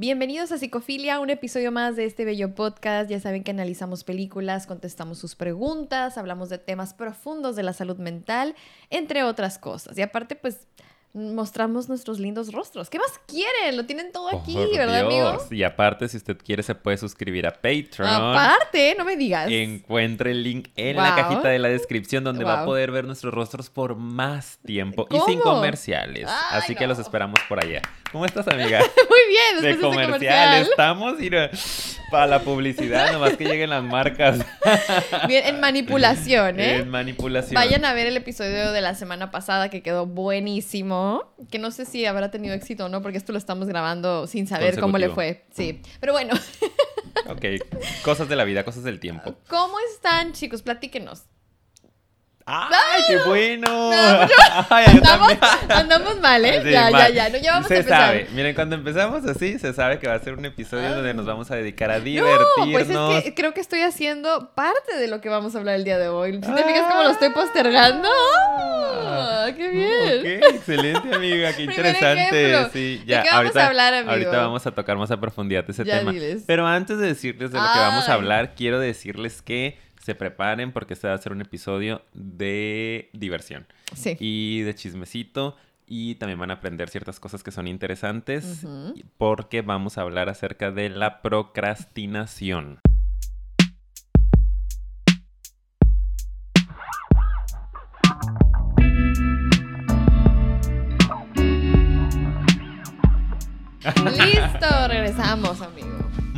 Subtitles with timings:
[0.00, 3.10] Bienvenidos a Psicofilia, un episodio más de este bello podcast.
[3.10, 7.98] Ya saben que analizamos películas, contestamos sus preguntas, hablamos de temas profundos de la salud
[7.98, 8.56] mental,
[8.88, 9.98] entre otras cosas.
[9.98, 10.66] Y aparte, pues
[11.12, 12.88] mostramos nuestros lindos rostros.
[12.88, 13.76] ¿Qué más quieren?
[13.76, 15.50] Lo tienen todo aquí, ¿verdad, amigos?
[15.50, 18.08] Y aparte, si usted quiere, se puede suscribir a Patreon.
[18.08, 19.50] Aparte, no me digas.
[19.50, 23.34] Encuentre el link en la cajita de la descripción donde va a poder ver nuestros
[23.34, 26.28] rostros por más tiempo y sin comerciales.
[26.50, 27.82] Así que los esperamos por allá.
[28.12, 28.80] ¿Cómo estás, amiga?
[29.08, 30.62] Muy bien, después de, comercial, comercial.
[30.62, 31.50] Estamos, mira,
[32.10, 34.44] para la publicidad, nomás que lleguen las marcas.
[35.28, 36.78] Bien, en manipulación, ¿eh?
[36.78, 37.54] En manipulación.
[37.54, 40.99] Vayan a ver el episodio de la semana pasada que quedó buenísimo
[41.50, 44.46] que no sé si habrá tenido éxito o no, porque esto lo estamos grabando sin
[44.46, 45.44] saber cómo le fue.
[45.52, 46.34] Sí, pero bueno.
[47.28, 47.44] ok,
[48.02, 49.34] cosas de la vida, cosas del tiempo.
[49.48, 50.62] ¿Cómo están, chicos?
[50.62, 51.24] Platíquenos.
[52.46, 53.90] ¡Ay, qué bueno!
[55.68, 56.62] andamos, mal, ¿eh?
[56.70, 58.00] ya, ya, ya, no, ya vamos se a empezar.
[58.00, 58.26] sabe.
[58.32, 61.50] Miren, cuando empezamos así, se sabe que va a ser un episodio donde nos vamos
[61.50, 62.88] a dedicar a divertirnos.
[62.88, 65.76] No, pues es que creo que estoy haciendo parte de lo que vamos a hablar
[65.76, 66.32] el día de hoy.
[66.34, 68.08] Si te fijas cómo lo estoy postergando.
[69.02, 70.40] Ah, ¡Qué bien!
[70.42, 72.68] Ok, excelente, amiga, qué interesante.
[72.72, 74.10] Sí, ya, ¿De qué vamos ahorita, a hablar, amigo?
[74.12, 76.12] Ahorita vamos a tocar más a profundidad ese tema.
[76.46, 80.72] Pero antes de decirles de lo que vamos a hablar, quiero decirles que se preparen
[80.72, 83.66] porque este va a ser un episodio de diversión.
[83.94, 84.16] Sí.
[84.18, 85.56] Y de chismecito.
[85.86, 88.64] Y también van a aprender ciertas cosas que son interesantes
[89.18, 92.78] porque vamos a hablar acerca de la procrastinación.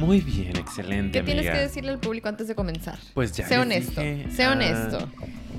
[0.02, 1.20] Muy bien, excelente.
[1.20, 2.98] ¿Qué tienes que decirle al público antes de comenzar?
[3.14, 3.46] Pues ya.
[3.46, 4.00] Sé honesto.
[4.00, 5.08] sé ah, honesto.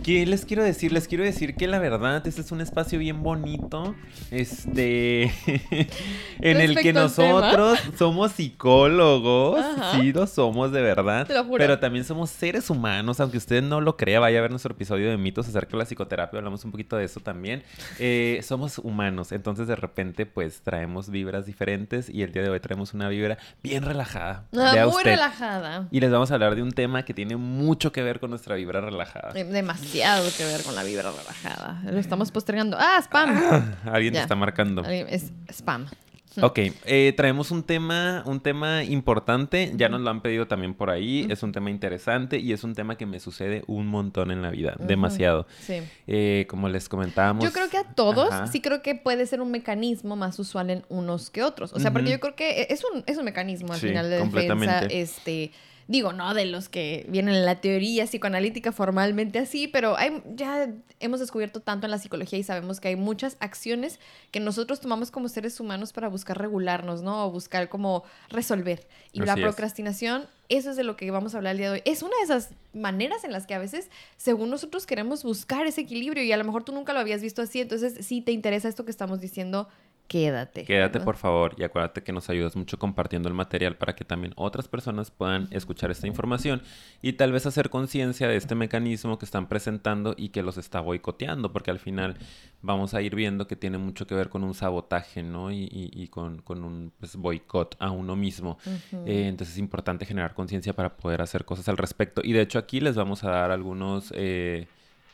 [0.03, 0.91] ¿Qué les quiero decir?
[0.91, 3.95] Les quiero decir que la verdad, este es un espacio bien bonito.
[4.31, 5.23] Este.
[6.41, 9.63] en el que nosotros somos psicólogos.
[9.93, 11.25] Sí, lo somos de verdad.
[11.25, 11.57] Te lo juro.
[11.57, 13.21] Pero también somos seres humanos.
[13.21, 15.85] Aunque usted no lo crea, vaya a ver nuestro episodio de mitos acerca de la
[15.85, 16.37] psicoterapia.
[16.37, 17.63] Hablamos un poquito de eso también.
[17.97, 19.31] Eh, somos humanos.
[19.31, 22.09] Entonces, de repente, pues traemos vibras diferentes.
[22.09, 24.47] Y el día de hoy traemos una vibra bien relajada.
[24.53, 25.87] Ah, muy relajada.
[25.91, 28.55] Y les vamos a hablar de un tema que tiene mucho que ver con nuestra
[28.55, 29.31] vibra relajada.
[29.31, 31.81] Demasiado que ver con la vibra relajada.
[31.85, 32.77] Lo estamos postergando.
[32.79, 33.75] ¡Ah, spam!
[33.85, 34.83] Alguien te está marcando.
[34.83, 35.87] Es spam.
[36.41, 40.89] Ok, eh, traemos un tema, un tema importante, ya nos lo han pedido también por
[40.89, 44.41] ahí, es un tema interesante y es un tema que me sucede un montón en
[44.41, 45.45] la vida, demasiado.
[45.59, 45.83] Sí.
[46.07, 47.43] Eh, como les comentábamos.
[47.43, 50.83] Yo creo que a todos sí creo que puede ser un mecanismo más usual en
[50.89, 51.71] unos que otros.
[51.73, 54.85] O sea, porque yo creo que es un, es un mecanismo al final de defensa,
[54.85, 55.51] este
[55.87, 60.69] Digo, no de los que vienen en la teoría psicoanalítica formalmente así, pero hay, ya
[60.99, 63.99] hemos descubierto tanto en la psicología y sabemos que hay muchas acciones
[64.31, 67.25] que nosotros tomamos como seres humanos para buscar regularnos, ¿no?
[67.25, 68.87] O buscar como resolver.
[69.11, 71.81] Y la procrastinación, eso es de lo que vamos a hablar el día de hoy.
[71.85, 75.81] Es una de esas maneras en las que a veces, según nosotros, queremos buscar ese
[75.81, 77.61] equilibrio y a lo mejor tú nunca lo habías visto así.
[77.61, 79.67] Entonces, si te interesa esto que estamos diciendo,
[80.07, 80.65] quédate.
[80.65, 84.33] Quédate, por favor, y acuérdate que nos ayudas mucho compartiendo el material para que también
[84.35, 86.61] otras personas puedan escuchar esta información
[87.01, 90.79] y tal vez hacer conciencia de este mecanismo que están presentando y que los está
[90.79, 92.17] boicoteando, porque al final
[92.61, 95.51] vamos a ir viendo que tiene mucho que ver con un sabotaje, ¿no?
[95.51, 98.57] Y, con, un pues, boicot a uno mismo.
[99.05, 102.21] Eh, entonces es importante generar conciencia para poder hacer cosas al respecto.
[102.23, 104.13] Y de hecho aquí les vamos a dar algunos...
[104.15, 104.67] Eh,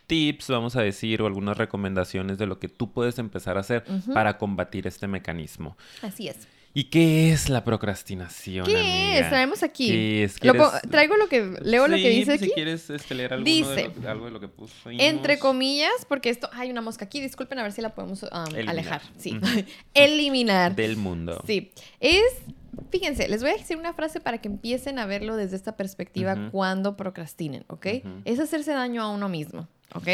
[0.09, 3.85] tips, vamos a decir, o algunas recomendaciones de lo que tú puedes empezar a hacer
[4.13, 5.77] para combatir este mecanismo.
[6.01, 6.47] Así es.
[6.73, 8.65] ¿Y qué es la procrastinación?
[8.65, 9.29] ¿Qué es?
[9.29, 9.87] Traemos aquí.
[9.87, 10.35] ¿Qué es?
[10.89, 12.45] traigo lo que, leo lo que dice pues, aquí.
[12.49, 16.49] Si quieres este, leer dice, de algo de lo que puso Entre comillas, porque esto,
[16.53, 18.29] hay una mosca aquí, disculpen a ver si la podemos um,
[18.67, 19.01] alejar.
[19.17, 19.39] Sí.
[19.93, 20.75] Eliminar.
[20.75, 21.41] Del mundo.
[21.45, 21.71] Sí.
[21.99, 22.23] Es
[22.91, 26.49] Fíjense, les voy a decir una frase para que empiecen a verlo desde esta perspectiva
[26.51, 27.87] cuando procrastinen, ¿ok?
[28.25, 29.67] Es hacerse daño a uno mismo.
[29.93, 30.07] ¿Ok?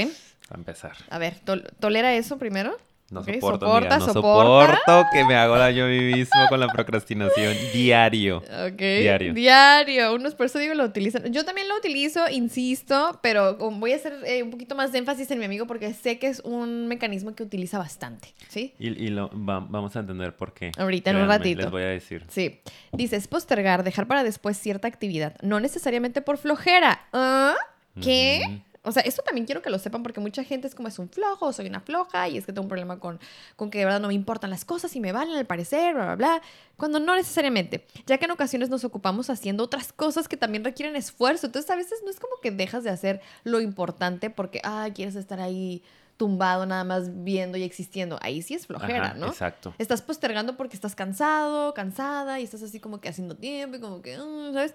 [0.50, 0.96] A empezar.
[1.10, 1.40] A ver,
[1.80, 2.78] ¿tolera eso primero?
[3.12, 7.56] No soporto, soporta, no soporto que me hago daño a mí mismo con la procrastinación
[7.74, 8.38] diario.
[8.38, 8.80] Ok.
[8.80, 9.34] Diario.
[9.34, 10.16] Diario.
[10.16, 11.32] Unos por eso digo lo utilizan.
[11.32, 15.30] Yo también lo utilizo, insisto, pero voy a hacer eh, un poquito más de énfasis
[15.30, 18.34] en mi amigo porque sé que es un mecanismo que utiliza bastante.
[18.50, 18.74] ¿Sí?
[18.80, 20.72] Y, lo, vamos a entender por qué.
[20.76, 21.62] Ahorita en un ratito.
[21.62, 22.26] Les voy a decir.
[22.28, 22.60] Sí.
[22.92, 25.36] Dices postergar, dejar para después cierta actividad.
[25.44, 27.08] No necesariamente por flojera.
[27.14, 27.54] ¿Ah?
[28.02, 28.64] ¿Qué?
[28.86, 31.10] O sea, esto también quiero que lo sepan porque mucha gente es como es un
[31.10, 33.20] flojo, soy una floja y es que tengo un problema con,
[33.56, 36.06] con que de verdad no me importan las cosas y me valen al parecer, bla,
[36.06, 36.42] bla, bla.
[36.78, 40.96] Cuando no necesariamente, ya que en ocasiones nos ocupamos haciendo otras cosas que también requieren
[40.96, 41.48] esfuerzo.
[41.48, 45.16] Entonces a veces no es como que dejas de hacer lo importante porque, ah, quieres
[45.16, 45.84] estar ahí
[46.18, 48.18] tumbado nada más viendo y existiendo.
[48.22, 49.28] Ahí sí es flojera, ¿no?
[49.28, 49.74] Exacto.
[49.78, 54.02] Estás postergando porque estás cansado, cansada y estás así como que haciendo tiempo y como
[54.02, 54.74] que, mm, ¿sabes?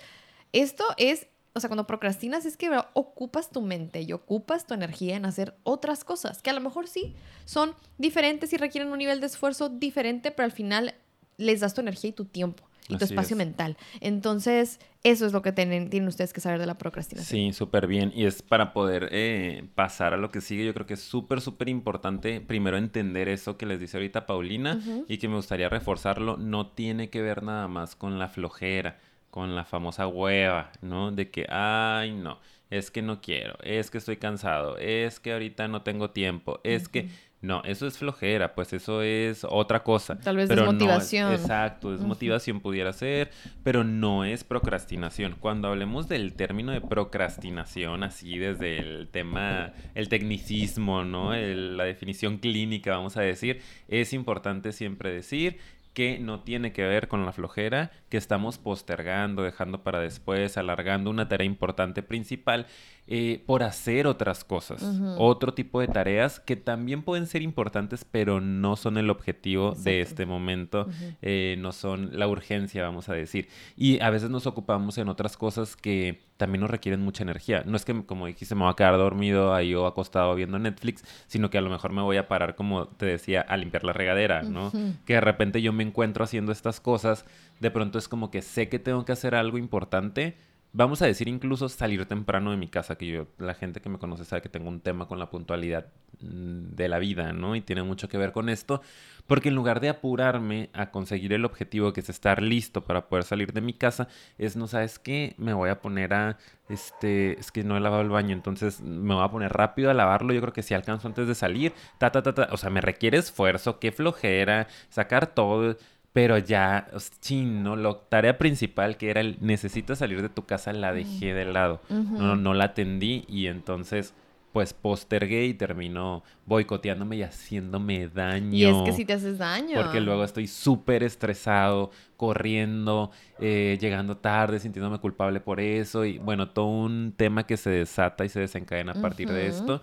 [0.52, 5.16] Esto es, o sea, cuando procrastinas es que ocupas tu mente y ocupas tu energía
[5.16, 7.14] en hacer otras cosas que a lo mejor sí
[7.44, 10.94] son diferentes y requieren un nivel de esfuerzo diferente, pero al final
[11.36, 13.76] les das tu energía y tu tiempo y tu espacio mental.
[14.00, 17.52] Entonces, eso es lo que tienen, tienen ustedes que saber de la procrastinación.
[17.52, 18.12] Sí, súper bien.
[18.14, 21.40] Y es para poder eh, pasar a lo que sigue, yo creo que es súper,
[21.40, 26.36] súper importante primero entender eso que les dice ahorita Paulina y que me gustaría reforzarlo.
[26.36, 28.98] No tiene que ver nada más con la flojera,
[29.30, 31.12] con la famosa hueva, ¿no?
[31.12, 32.40] De que, ay, no,
[32.70, 36.88] es que no quiero, es que estoy cansado, es que ahorita no tengo tiempo, es
[36.88, 37.08] que
[37.42, 40.18] no, eso es flojera, pues eso es otra cosa.
[40.20, 41.32] Tal vez es motivación.
[41.32, 43.30] exacto, es motivación pudiera ser,
[43.62, 45.36] pero no es procrastinación.
[45.40, 51.34] Cuando hablemos del término de procrastinación, así desde el tema, el tecnicismo, ¿no?
[51.34, 55.58] la definición clínica, vamos a decir, es importante siempre decir
[56.00, 61.10] que no tiene que ver con la flojera, que estamos postergando, dejando para después, alargando
[61.10, 62.66] una tarea importante principal
[63.12, 64.84] eh, por hacer otras cosas,
[65.18, 70.00] otro tipo de tareas que también pueden ser importantes, pero no son el objetivo de
[70.00, 70.86] este momento,
[71.20, 73.48] eh, no son la urgencia, vamos a decir.
[73.76, 77.64] Y a veces nos ocupamos en otras cosas que también nos requieren mucha energía.
[77.66, 81.04] No es que, como dijiste, me voy a quedar dormido ahí o acostado viendo Netflix,
[81.26, 83.92] sino que a lo mejor me voy a parar, como te decía, a limpiar la
[83.92, 84.70] regadera, ¿no?
[85.04, 87.24] Que de repente yo me encuentro haciendo estas cosas,
[87.58, 90.36] de pronto es como que sé que tengo que hacer algo importante,
[90.72, 93.98] vamos a decir incluso salir temprano de mi casa, que yo, la gente que me
[93.98, 95.86] conoce sabe que tengo un tema con la puntualidad
[96.20, 97.56] mm, de la vida, ¿no?
[97.56, 98.80] Y tiene mucho que ver con esto,
[99.26, 103.24] porque en lugar de apurarme a conseguir el objetivo que es estar listo para poder
[103.24, 104.08] salir de mi casa,
[104.38, 106.38] es, no sabes qué, me voy a poner a,
[106.68, 109.94] este, es que no he lavado el baño, entonces me voy a poner rápido a
[109.94, 112.70] lavarlo, yo creo que si alcanzo antes de salir, ta, ta, ta, ta, o sea,
[112.70, 115.76] me requiere esfuerzo, qué flojera, sacar todo
[116.12, 116.88] pero ya,
[117.20, 121.44] chino, la tarea principal que era el necesitas salir de tu casa la dejé de
[121.44, 121.80] lado.
[121.88, 124.14] no, no la atendí y entonces
[124.52, 128.52] pues postergué y terminó boicoteándome y haciéndome daño.
[128.52, 129.80] Y es que si te haces daño.
[129.80, 136.04] Porque luego estoy súper estresado, corriendo, eh, llegando tarde, sintiéndome culpable por eso.
[136.04, 139.82] Y bueno, todo un tema que se desata y se desencadena a partir de esto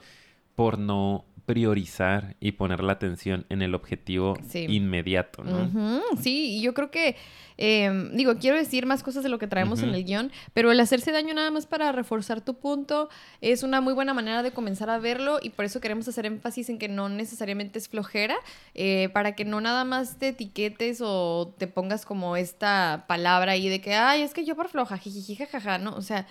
[0.56, 6.02] por no priorizar y poner la atención en el objetivo inmediato, ¿no?
[6.22, 7.16] Sí, y yo creo que,
[7.56, 10.80] em, digo, quiero decir más cosas de lo que traemos en el guion, pero el
[10.82, 13.08] hacerse daño nada más para reforzar tu punto
[13.40, 16.70] es una muy buena manera de comenzar a verlo y por eso queremos hacer énfasis
[16.70, 18.36] en que no necesariamente es flojera,
[18.76, 23.70] eh, para que no nada más te etiquetes o te pongas como esta palabra ahí
[23.70, 25.96] de que, ay, es que yo por floja, jiji, jajaja, ¿no?
[25.96, 26.28] O sea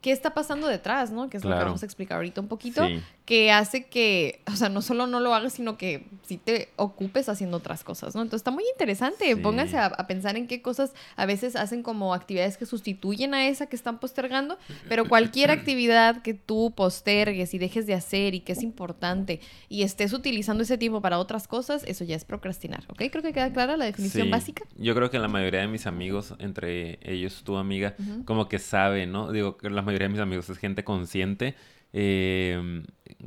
[0.00, 1.28] qué está pasando detrás, ¿no?
[1.28, 2.86] Que es lo que vamos a explicar ahorita un poquito,
[3.30, 7.28] que hace que, o sea, no solo no lo hagas, sino que sí te ocupes
[7.28, 8.22] haciendo otras cosas, ¿no?
[8.22, 12.56] Entonces está muy interesante, pónganse a, pensar en qué cosas a veces hacen como actividades
[12.56, 17.86] que sustituyen a esa que están postergando, pero cualquier actividad que tú postergues y dejes
[17.86, 19.38] de hacer y que es importante
[19.68, 23.04] y estés utilizando ese tiempo para otras cosas, eso ya es procrastinar, ¿ok?
[23.12, 24.64] Creo que queda clara la definición básica.
[24.76, 27.94] Yo creo que la mayoría de mis amigos, entre ellos tu amiga,
[28.24, 29.30] como que sabe, ¿no?
[29.30, 31.54] Digo, que la mayoría de mis amigos es gente consciente
[31.92, 32.84] em,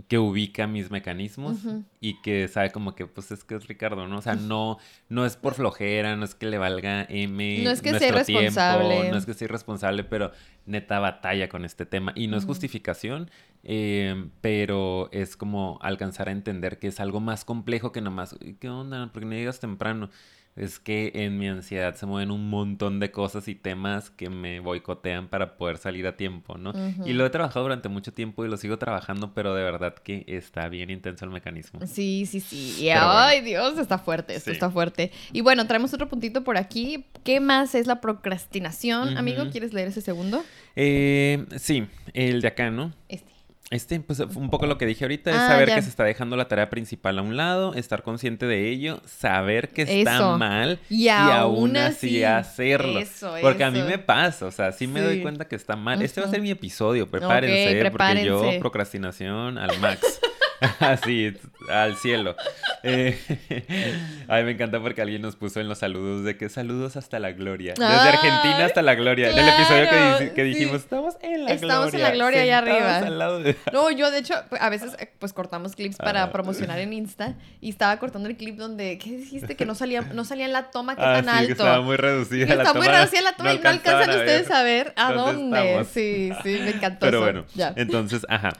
[0.07, 1.57] que ubica mis mecanismos
[2.00, 4.18] y que sabe como que pues es que es Ricardo, ¿no?
[4.18, 4.77] O sea, no,
[5.10, 7.63] no es por flojera, no es que le valga M.
[7.63, 9.12] No es que sea responsable.
[9.12, 10.31] No es que sea irresponsable, pero
[10.66, 12.14] neta batalla con este tema.
[12.16, 13.30] Y no es justificación,
[13.64, 18.69] em, pero es como alcanzar a entender que es algo más complejo que nomás, ¿qué
[18.69, 19.09] onda?
[19.11, 20.09] Porque no llegas temprano
[20.56, 24.60] es que en mi ansiedad se mueven un montón de cosas y temas que me
[24.60, 26.74] boicotean para poder salir a tiempo, ¿no?
[27.06, 30.26] Y lo he trabajado durante mucho tiempo y lo sigo trabajando, pero de verdad que
[30.28, 31.80] está bien intenso el mecanismo.
[31.88, 32.76] Sí, sí, sí.
[32.80, 35.12] Y ay, Dios, está fuerte, esto está fuerte.
[35.31, 37.06] Y bueno, traemos otro puntito por aquí.
[37.24, 39.18] ¿Qué más es la procrastinación?
[39.18, 40.44] Amigo, ¿quieres leer ese segundo?
[40.76, 42.94] Eh, sí, el de acá, ¿no?
[43.10, 43.32] Este.
[43.73, 46.35] Este, pues un poco lo que dije ahorita, es ah, saber que se está dejando
[46.35, 51.07] la tarea principal a un lado, estar consciente de ello, saber que está mal y,
[51.07, 53.01] aún así hacerlo.
[53.42, 56.03] porque a mí me pasa, o sea, sí me doy cuenta que está mal.
[56.03, 60.19] Este va a ser mi episodio, prepárense, porque yo procrastinación al max.
[60.80, 61.34] Así,
[61.70, 62.36] al cielo.
[62.84, 63.18] Eh,
[64.28, 67.32] ay, me encanta porque alguien nos puso en los saludos de que saludos hasta la
[67.32, 67.74] gloria.
[67.78, 69.32] Desde Argentina hasta la gloria.
[69.32, 71.56] en el episodio que, dijimos, estamos en la gloria.
[71.56, 73.54] Estamos en la gloria allá arriba.
[73.72, 77.70] No, yo de hecho, a veces eh, pues cortamos clips para promocionar en Insta y
[77.70, 79.56] estaba cortando el clip donde, ¿qué dijiste?
[79.56, 81.52] Que no salía, no salía en la toma, que ah, tan alto.
[81.52, 84.94] estaba muy reducida la Está muy reducida la toma y no alcanzan ustedes a ver
[84.96, 85.86] a dónde.
[85.86, 87.06] Sí, sí, me encantó.
[87.06, 87.74] Pero bueno, ya.
[87.76, 88.54] entonces, ajá.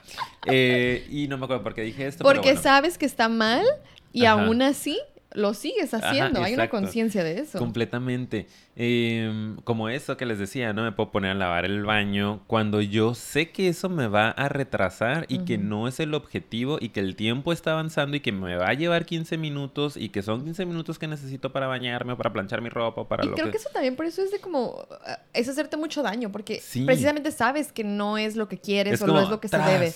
[0.46, 2.24] Eh, y no me acuerdo por qué dije dije esto.
[2.24, 3.64] Porque sabes que está mal
[4.12, 4.98] y aún así
[5.34, 6.42] lo sigues haciendo.
[6.42, 7.58] Hay una conciencia de eso.
[7.58, 8.46] Completamente.
[8.76, 12.80] Em, como eso que les decía, no me puedo poner a lavar el baño cuando
[12.80, 16.88] yo sé que eso me va a retrasar y que no es el objetivo y
[16.90, 20.22] que el tiempo está avanzando y que me va a llevar 15 minutos y que
[20.22, 23.28] son 15 minutos que necesito para bañarme o para planchar mi ropa o para y
[23.28, 23.56] creo que...
[23.56, 27.72] eso también por eso es de como eh, es hacerte mucho daño porque precisamente sabes
[27.72, 29.92] que no es lo que quieres o no es lo que se debe.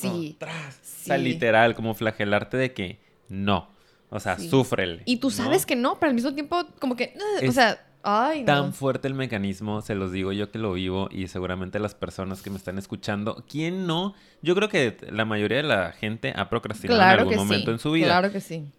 [0.00, 0.36] Sí.
[0.38, 0.76] Tras.
[0.76, 3.75] O sea, literal, como flagelarte de que no
[4.10, 4.48] o sea, sí.
[4.48, 5.02] súfrele.
[5.04, 8.46] Y tú sabes que no, pero al mismo tiempo, como que, o sea, ay, no.
[8.46, 12.42] Tan fuerte el mecanismo, se los digo yo que lo vivo y seguramente las personas
[12.42, 14.14] que me están escuchando, ¿quién no?
[14.42, 17.92] Yo creo que la mayoría de la gente ha procrastinado en algún momento en su
[17.92, 18.06] vida.
[18.06, 18.70] Claro que sí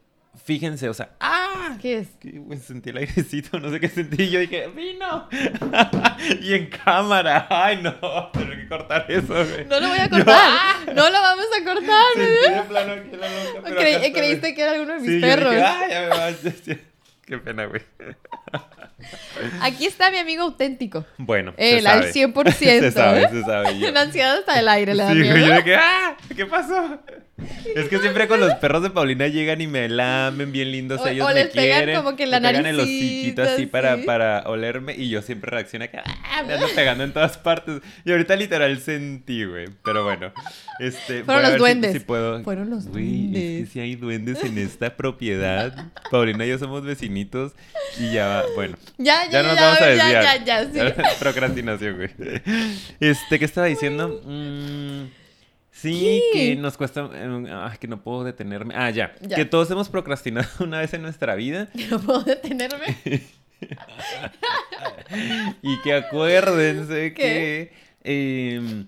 [0.43, 1.77] fíjense, o sea, ¡ah!
[1.81, 2.09] ¿Qué es?
[2.63, 4.29] sentí el airecito, no sé qué sentí.
[4.29, 5.27] Yo dije, ¡vino!
[6.41, 7.93] y en cámara, ¡ay no!
[8.31, 9.65] Tengo que cortar eso, güey.
[9.65, 10.35] No lo voy a cortar.
[10.37, 10.75] ¡ah!
[10.87, 13.61] No lo vamos a cortar, sentí de plano aquí la loca.
[13.63, 15.53] Pero creíste que era alguno de mis sí, perros.
[15.53, 16.97] Yo dije, ¡ay, ya me va!
[17.27, 17.81] Qué pena, güey.
[19.61, 21.05] Aquí está mi amigo auténtico.
[21.17, 22.53] Bueno, Él, se al 100%.
[22.53, 23.77] se sabe, se sabe.
[23.77, 23.91] Yo.
[23.91, 25.35] La ansiedad está del aire, le da sí, miedo.
[25.37, 26.15] Yo dije, ¡ah!
[26.33, 27.01] ¿Qué pasó?
[27.75, 30.99] Es que siempre con los perros de Paulina llegan y me lamen bien lindos.
[31.01, 31.85] O, ellos o me les quieren.
[31.85, 34.95] pegan como que la me pegan el hociquito así para, para olerme.
[34.95, 36.43] Y yo siempre reacciono que ¡ah!
[36.47, 37.81] Me ando pegando en todas partes.
[38.05, 39.67] Y ahorita literal sentí, güey.
[39.83, 40.33] Pero bueno.
[40.79, 41.93] Este, Fueron los duendes.
[41.93, 42.43] Si, puedo...
[42.43, 43.43] Fueron los güey, duendes.
[43.43, 45.91] Es que si hay duendes en esta propiedad.
[46.09, 47.53] Paulina y yo somos vecinitos.
[47.99, 48.77] Y ya, bueno.
[48.97, 50.23] Ya, ya, ya nos ya, vamos a desviar.
[50.23, 51.01] ya, ya, ya, sí.
[51.19, 52.09] Procrastinación, güey.
[52.99, 54.21] Este, ¿qué estaba diciendo?
[54.25, 55.26] Mmm...
[55.77, 57.07] Sí, que nos cuesta.
[57.13, 58.73] Eh, que no puedo detenerme.
[58.75, 59.13] Ah, ya.
[59.13, 61.69] Que todos hemos procrastinado una vez en nuestra vida.
[61.89, 62.97] No puedo detenerme.
[65.61, 67.71] y que acuérdense que.
[68.03, 68.87] Em,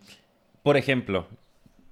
[0.64, 1.28] por ejemplo,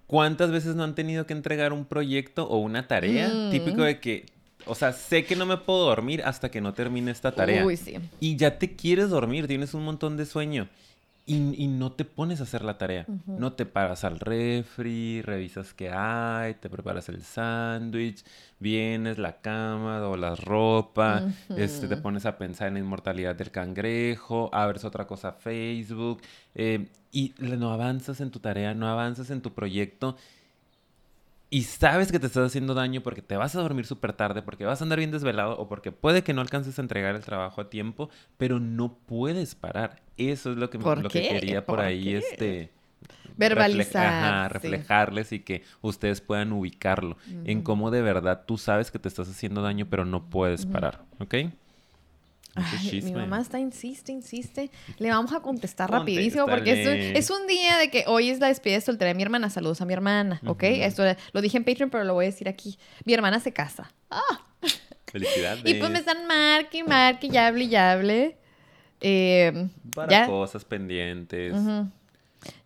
[0.07, 3.29] ¿cuántas veces no han tenido que entregar un proyecto o una tarea?
[3.29, 3.51] Mm.
[3.51, 4.25] Típico de que.
[4.65, 7.63] O sea, sé que no me puedo dormir hasta que no termine esta tarea.
[7.63, 7.95] Uy, sí.
[8.19, 10.67] Y ya te quieres dormir, tienes un montón de sueño.
[11.29, 13.05] Y, no te pones a hacer la tarea.
[13.25, 18.23] No te paras al refri, revisas qué hay, te preparas el sándwich,
[18.59, 23.51] vienes la cama o la ropa, este, te pones a pensar en la inmortalidad del
[23.51, 26.21] cangrejo, abres otra cosa Facebook
[26.55, 30.15] eh, y no avanzas en tu tarea, no avanzas en tu proyecto
[31.49, 34.65] y sabes que te estás haciendo daño porque te vas a dormir súper tarde, porque
[34.65, 37.61] vas a andar bien desvelado o porque puede que no alcances a entregar el trabajo
[37.61, 40.01] a tiempo, pero no puedes parar.
[40.17, 42.71] Eso es lo que, lo que quería por, ahí, este...
[43.37, 44.51] Verbalizar.
[44.51, 49.29] reflejarles y que ustedes puedan ubicarlo en cómo de verdad tú sabes que te estás
[49.29, 51.35] haciendo daño, pero no puedes parar, ¿ok?
[53.03, 54.71] Mi mamá está, insiste, insiste.
[54.97, 58.77] Le vamos a contestar rapidísimo porque es un, día de que hoy es la despedida
[58.77, 59.49] de soltera de mi hermana.
[59.49, 60.63] Saludos a mi hermana, ¿ok?
[60.63, 62.77] Esto lo dije en Patreon, pero lo voy a decir aquí.
[63.05, 63.91] Mi hermana se casa.
[64.09, 64.45] ¡Ah!
[65.05, 65.61] Felicidades.
[65.65, 68.37] y pues me están marque y marque y hable y hable.
[69.01, 71.53] Eh, para cosas pendientes.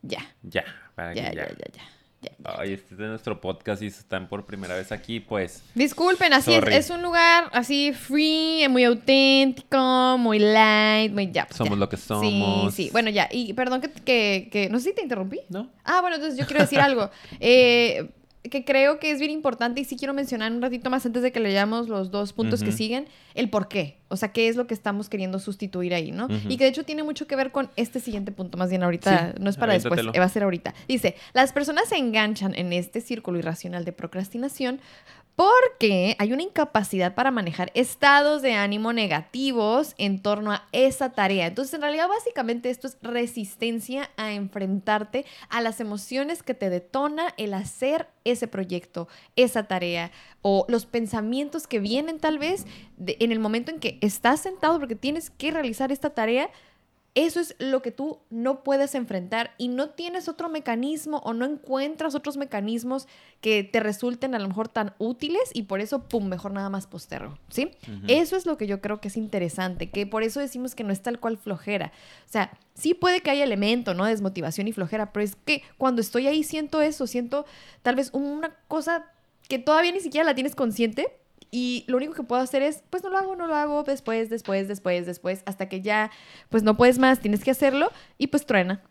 [0.02, 0.26] Ya.
[0.44, 2.01] Ya, para ya, que ya, ya, ya.
[2.44, 5.64] Ay, este es de nuestro podcast y están por primera vez aquí, pues.
[5.74, 11.48] Disculpen, así es, es un lugar así free, muy auténtico, muy light, muy ya.
[11.50, 12.74] Somos lo que somos.
[12.74, 12.90] Sí, sí.
[12.92, 13.28] Bueno, ya.
[13.32, 15.40] Y perdón que, que, que, no sé si te interrumpí.
[15.50, 15.72] No.
[15.84, 17.10] Ah, bueno, entonces yo quiero decir algo.
[17.40, 18.10] Eh,
[18.50, 21.32] que creo que es bien importante y sí quiero mencionar un ratito más antes de
[21.32, 23.98] que leamos los dos puntos que siguen, el por qué.
[24.08, 26.28] O sea, qué es lo que estamos queriendo sustituir ahí, ¿no?
[26.50, 29.36] Y que de hecho tiene mucho que ver con este siguiente punto, más bien ahorita,
[29.40, 30.74] no es para después, va a ser ahorita.
[30.88, 34.82] Dice, las personas se enganchan en este círculo irracional de procrastinación
[35.42, 41.48] porque hay una incapacidad para manejar estados de ánimo negativos en torno a esa tarea.
[41.48, 47.34] Entonces, en realidad, básicamente esto es resistencia a enfrentarte a las emociones que te detona
[47.38, 50.12] el hacer ese proyecto, esa tarea
[50.44, 52.68] o los pensamientos que vienen tal vez
[53.00, 56.52] en el momento en que estás sentado porque tienes que realizar esta tarea
[57.14, 61.46] eso es lo que tú no puedes enfrentar y no tienes otro mecanismo o no
[61.46, 63.08] encuentras otros mecanismos
[63.42, 66.88] que te resulten a lo mejor tan útiles y por eso, pum, mejor nada más
[66.88, 67.72] postergo, ¿sí?
[68.08, 70.94] Eso es lo que yo creo que es interesante, que por eso decimos que no
[70.94, 71.92] es tal cual flojera.
[72.28, 74.06] O sea, sí puede que haya elemento, ¿no?
[74.06, 77.46] Desmotivación y flojera, pero es que cuando estoy ahí siento eso, siento
[77.82, 79.12] tal vez una cosa
[79.50, 81.18] que todavía ni siquiera la tienes consciente,
[81.52, 84.30] y lo único que puedo hacer es, pues no lo hago, no lo hago, después,
[84.30, 86.10] después, después, después, hasta que ya,
[86.50, 88.82] pues no puedes más, tienes que hacerlo y pues truena.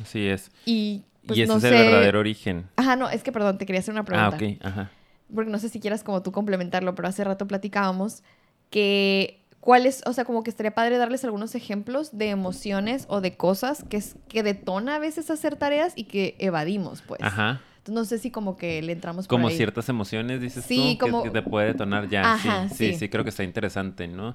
[0.00, 0.50] Así es.
[0.64, 1.68] Y, pues, y ese no es sé...
[1.68, 2.68] el verdadero origen.
[2.76, 4.38] Ajá, no, es que perdón, te quería hacer una pregunta.
[4.40, 4.90] Ah, ok, ajá.
[5.34, 8.22] Porque no sé si quieras como tú complementarlo, pero hace rato platicábamos
[8.70, 13.36] que cuáles, o sea, como que estaría padre darles algunos ejemplos de emociones o de
[13.36, 17.20] cosas que, es, que detona a veces hacer tareas y que evadimos, pues.
[17.22, 17.60] Ajá.
[17.88, 21.22] No sé si como que le entramos por Como ciertas emociones, dices sí, tú, como...
[21.22, 22.34] que, te puede detonar ya.
[22.34, 24.34] Ajá, sí, sí, sí, creo que está interesante, ¿no?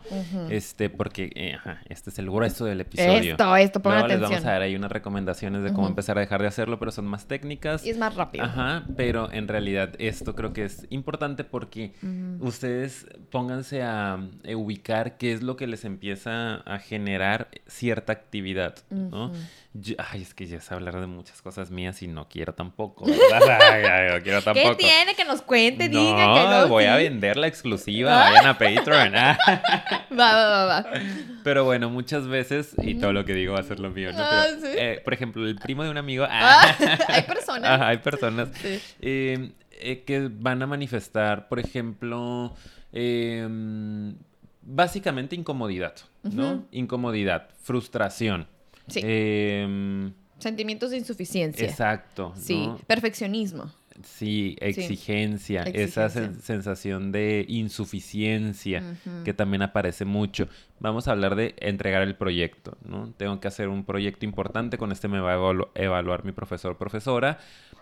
[0.49, 3.31] Este, porque, eh, ajá, este es el grueso del episodio.
[3.31, 6.21] Esto, esto, pongan Luego les vamos a dar ahí unas recomendaciones de cómo empezar a
[6.21, 7.85] dejar de hacerlo, pero son más técnicas.
[7.85, 8.43] Y es más rápido.
[8.43, 11.93] Ajá, pero en realidad esto creo que es importante porque
[12.39, 18.75] ustedes pónganse a eh, ubicar qué es lo que les empieza a generar cierta actividad,
[18.89, 19.31] ¿no?
[19.97, 24.13] Ay, es que ya sé hablar de muchas cosas mías y no quiero tampoco, ¿verdad?
[24.17, 24.77] no quiero tampoco.
[24.77, 25.15] ¿Qué tiene?
[25.15, 26.67] Que nos cuente, no, diga que no.
[26.67, 29.13] voy a vender la exclusiva, vayan a Patreon.
[29.13, 29.37] va,
[30.11, 30.85] va, va, va.
[31.43, 34.19] Pero bueno, muchas veces, y todo lo que digo va a ser lo mío, ¿no?
[34.19, 36.27] Ah, eh, por ejemplo, el primo de un amigo.
[36.29, 36.75] Ah,
[37.07, 37.81] hay personas.
[37.81, 42.53] hay personas eh, eh, que van a manifestar, por ejemplo,
[42.91, 44.15] em,
[44.61, 46.65] básicamente incomodidad, ¿no?
[46.71, 48.47] Incomodidad, frustración.
[48.87, 49.01] Sí.
[49.03, 51.65] Em, Sentimientos de insuficiencia.
[51.65, 52.33] Exacto.
[52.35, 52.69] Sí.
[52.85, 53.71] Perfeccionismo.
[54.03, 58.83] Sí, exigencia, esa sensación de insuficiencia
[59.23, 60.47] que también aparece mucho.
[60.79, 63.13] Vamos a hablar de entregar el proyecto, ¿no?
[63.15, 67.37] Tengo que hacer un proyecto importante, con este me va a evaluar mi profesor profesora.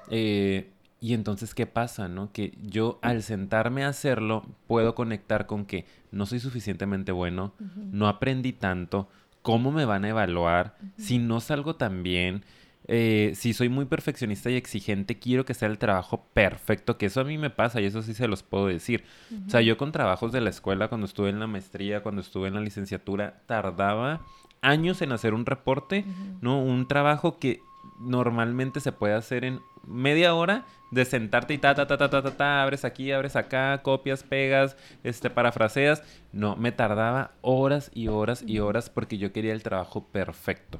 [0.09, 2.31] Eh, y entonces, ¿qué pasa, no?
[2.31, 7.55] Que yo al sentarme a hacerlo puedo conectar con que no soy suficientemente bueno,
[7.91, 9.09] no aprendí tanto,
[9.41, 12.43] cómo me van a evaluar, si no salgo tan bien,
[12.87, 17.21] eh, si soy muy perfeccionista y exigente, quiero que sea el trabajo perfecto, que eso
[17.21, 19.03] a mí me pasa y eso sí se los puedo decir.
[19.47, 22.47] O sea, yo con trabajos de la escuela, cuando estuve en la maestría, cuando estuve
[22.47, 24.21] en la licenciatura, tardaba
[24.61, 26.05] años en hacer un reporte,
[26.41, 26.61] ¿no?
[26.61, 27.61] Un trabajo que
[27.99, 32.21] normalmente se puede hacer en media hora de sentarte y ta, ta, ta, ta, ta,
[32.21, 36.03] ta, abres aquí, abres acá, copias, pegas, este, parafraseas.
[36.31, 40.79] No, me tardaba horas y horas y horas porque yo quería el trabajo perfecto.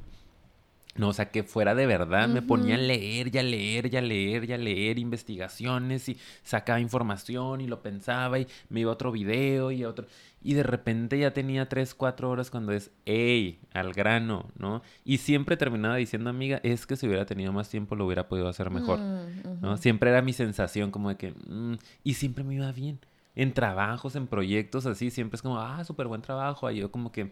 [0.96, 4.46] No, o sea, que fuera de verdad, me ponía a leer, ya leer, ya leer,
[4.46, 9.72] ya leer investigaciones y sacaba información y lo pensaba y me iba a otro video
[9.72, 10.06] y a otro
[10.44, 13.60] y de repente ya tenía 3, 4 horas cuando es, ¡ey!
[13.74, 14.82] Al grano, ¿no?
[15.06, 18.48] Y siempre terminaba diciendo, amiga, es que si hubiera tenido más tiempo lo hubiera podido
[18.48, 19.78] hacer mejor, mm, ¿no?
[19.78, 23.00] Siempre era mi sensación como de que, mm", y siempre me iba bien.
[23.36, 26.70] En trabajos, en proyectos así, siempre es como, ah, súper buen trabajo.
[26.70, 27.32] Y yo como que,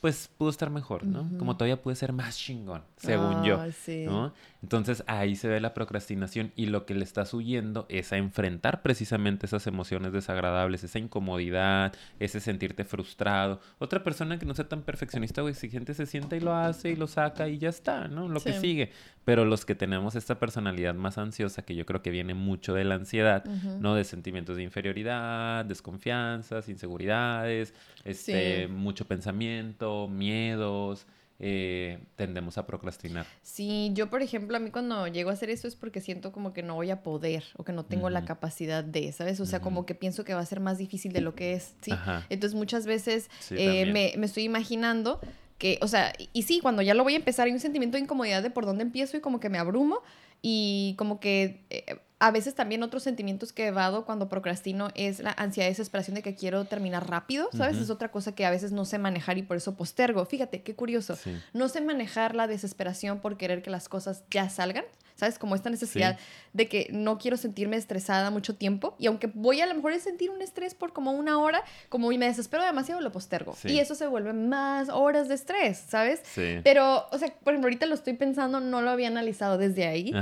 [0.00, 1.28] pues pudo estar mejor, ¿no?
[1.38, 3.58] Como todavía puede ser más chingón, según yo,
[4.06, 4.32] ¿no?
[4.62, 8.82] Entonces ahí se ve la procrastinación y lo que le estás huyendo es a enfrentar
[8.82, 13.60] precisamente esas emociones desagradables, esa incomodidad, ese sentirte frustrado.
[13.78, 16.96] Otra persona que no sea tan perfeccionista o exigente se sienta y lo hace y
[16.96, 18.28] lo saca y ya está, ¿no?
[18.28, 18.90] Lo que sigue.
[19.24, 22.82] Pero los que tenemos esta personalidad más ansiosa, que yo creo que viene mucho de
[22.82, 23.94] la ansiedad, ¿no?
[23.94, 25.31] De sentimientos de inferioridad,
[25.66, 31.06] desconfianzas, inseguridades, este, mucho pensamiento, miedos.
[31.44, 33.26] Eh, tendemos a procrastinar.
[33.42, 36.52] Sí, yo por ejemplo, a mí cuando llego a hacer eso es porque siento como
[36.52, 39.40] que no voy a poder o que no tengo la capacidad de, ¿sabes?
[39.40, 41.74] O sea, como que pienso que va a ser más difícil de lo que es,
[41.80, 41.90] ¿sí?
[42.28, 45.18] Entonces muchas veces eh, me, me, estoy imaginando
[45.58, 48.04] que, o sea, y sí, cuando ya lo voy a empezar hay un sentimiento de
[48.04, 50.00] incomodidad de por dónde empiezo y como que me abrumo
[50.42, 55.18] y como que eh, a veces también otros sentimientos que he evado cuando procrastino es
[55.18, 57.78] la ansiedad y desesperación de que quiero terminar rápido, ¿sabes?
[57.78, 60.24] Es otra cosa que a veces no sé manejar y por eso postergo.
[60.24, 61.18] Fíjate, qué curioso.
[61.52, 65.38] No sé manejar la desesperación por querer que las cosas ya salgan, ¿sabes?
[65.38, 66.18] Como esta necesidad
[66.52, 69.98] de que no quiero sentirme estresada mucho tiempo y aunque voy a lo mejor a
[69.98, 73.56] sentir un estrés por como una hora, como me desespero demasiado, lo postergo.
[73.64, 76.20] Y eso se vuelve más horas de estrés, ¿sabes?
[76.62, 80.12] Pero, o sea, por ejemplo, ahorita lo estoy pensando, no lo había analizado desde ahí.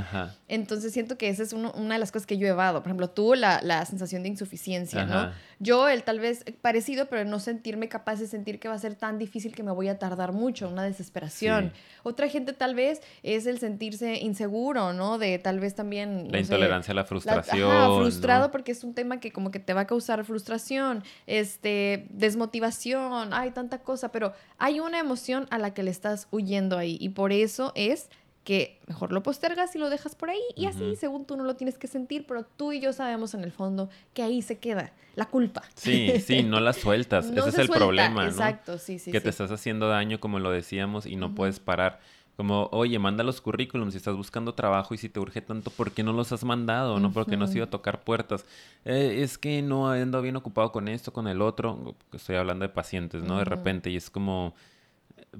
[0.47, 2.81] Entonces siento que esa es una de las cosas que yo he evado.
[2.81, 5.31] Por ejemplo, tú la, la sensación de insuficiencia, ¿no?
[5.63, 8.95] Yo, el tal vez parecido, pero no sentirme capaz de sentir que va a ser
[8.95, 11.71] tan difícil que me voy a tardar mucho, una desesperación.
[12.01, 15.19] Otra gente tal vez es el sentirse inseguro, ¿no?
[15.19, 16.31] De tal vez también...
[16.31, 17.99] La intolerancia a la frustración.
[17.99, 23.31] frustrado porque es un tema que como que te va a causar frustración, este, desmotivación,
[23.31, 27.09] hay tanta cosa, pero hay una emoción a la que le estás huyendo ahí y
[27.09, 28.09] por eso es
[28.43, 31.55] que mejor lo postergas y lo dejas por ahí y así, según tú no lo
[31.55, 34.93] tienes que sentir, pero tú y yo sabemos en el fondo que ahí se queda
[35.15, 35.61] la culpa.
[35.75, 38.29] Sí, sí, no la sueltas, ese es el problema, ¿no?
[38.29, 39.11] Exacto, sí, sí.
[39.11, 41.99] Que te estás haciendo daño, como lo decíamos, y no puedes parar.
[42.37, 45.91] Como, oye, manda los currículums si estás buscando trabajo y si te urge tanto, ¿por
[45.91, 46.99] qué no los has mandado?
[46.99, 47.11] ¿No?
[47.11, 48.45] Porque no has ido a tocar puertas.
[48.83, 51.93] Eh, es que no ando bien ocupado con esto, con el otro.
[52.13, 53.37] Estoy hablando de pacientes, ¿no?
[53.37, 54.55] De repente, y es como,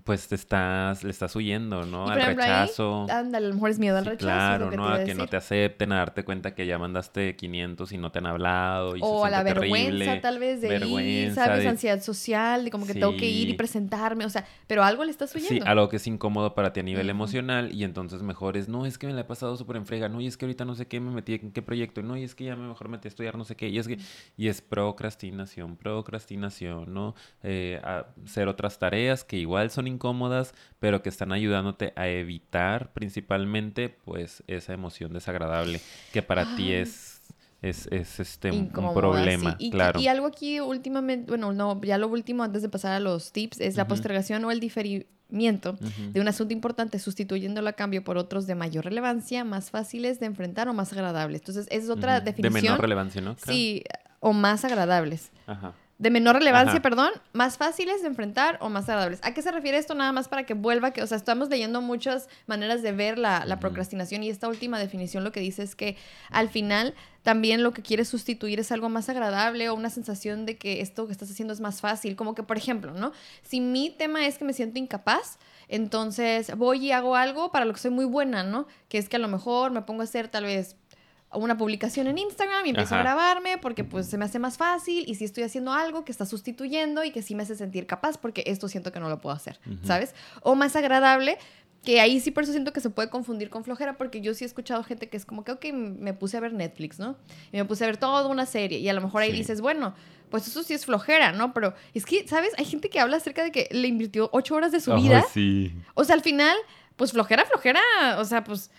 [0.05, 2.07] pues te estás, le estás huyendo, ¿no?
[2.07, 3.07] al rechazo.
[3.09, 4.25] ándale, a lo mejor es miedo al rechazo.
[4.25, 4.87] Claro, ¿no?
[4.87, 8.19] a que no te acepten, a darte cuenta que ya mandaste 500 y no te
[8.19, 8.95] han hablado.
[8.95, 11.65] Y o a la vergüenza, tal vez, de ir, ¿sabes?
[11.65, 15.11] Ansiedad social, de como que tengo que ir y presentarme, o sea, pero algo le
[15.11, 15.65] estás huyendo.
[15.65, 18.85] Sí, algo que es incómodo para ti a nivel emocional y entonces mejor es, no,
[18.85, 20.75] es que me la he pasado súper en frega, no, y es que ahorita no
[20.75, 23.07] sé qué me metí en qué proyecto, no, y es que ya me mejor metí
[23.07, 23.97] a estudiar no sé qué, y es que,
[24.37, 27.13] y es procrastinación, procrastinación, ¿no?
[27.43, 27.81] Eh,
[28.23, 34.43] hacer otras tareas que igual son incómodas, pero que están ayudándote a evitar principalmente pues
[34.47, 37.21] esa emoción desagradable que para ti es
[37.61, 39.99] es, es este un problema, y, claro.
[39.99, 43.59] Y algo aquí últimamente, bueno, no, ya lo último antes de pasar a los tips
[43.61, 45.77] es la postergación o el diferimiento
[46.11, 50.25] de un asunto importante sustituyéndolo a cambio por otros de mayor relevancia, más fáciles de
[50.25, 51.41] enfrentar o más agradables.
[51.41, 52.53] Entonces, esa es otra definición.
[52.53, 53.35] De menor relevancia, ¿no?
[53.37, 53.83] Sí,
[54.19, 55.31] o más agradables.
[55.45, 59.19] Ajá de menor relevancia, perdón, más fáciles de enfrentar o más agradables.
[59.21, 59.93] ¿A qué se refiere esto?
[59.93, 63.59] Nada más para que vuelva, que, o sea, estamos leyendo muchas maneras de ver la,
[63.59, 65.97] procrastinación y esta última definición lo que dice es que
[66.31, 70.57] al final también lo que quieres sustituir es algo más agradable o una sensación de
[70.57, 72.15] que esto que estás haciendo es más fácil.
[72.15, 73.11] Como que, por ejemplo, ¿no?
[73.43, 75.37] Si mi tema es que me siento incapaz,
[75.67, 78.65] entonces voy y hago algo para lo que soy muy buena, ¿no?
[78.89, 80.77] Que es que a lo mejor me pongo a hacer tal vez
[81.33, 85.05] una publicación en Instagram y empiezo a grabarme porque pues se me hace más fácil
[85.07, 88.17] y si estoy haciendo algo que está sustituyendo y que sí me hace sentir capaz
[88.17, 90.13] porque esto siento que no lo puedo hacer, ¿sabes?
[90.41, 91.37] O más agradable,
[91.83, 94.43] que ahí sí por eso siento que se puede confundir con flojera porque yo sí
[94.43, 97.15] he escuchado gente que es como que, ok, me puse a ver Netflix, ¿no?
[97.51, 99.95] Y me puse a ver toda una serie y a lo mejor ahí dices, bueno,
[100.29, 101.53] pues eso sí es flojera, ¿no?
[101.53, 102.51] Pero es que, ¿sabes?
[102.57, 105.25] Hay gente que habla acerca de que le invirtió ocho horas de su vida.
[105.33, 105.73] Sí.
[105.93, 106.55] O sea, al final,
[106.95, 107.81] pues flojera, flojera,
[108.17, 108.69] o sea, pues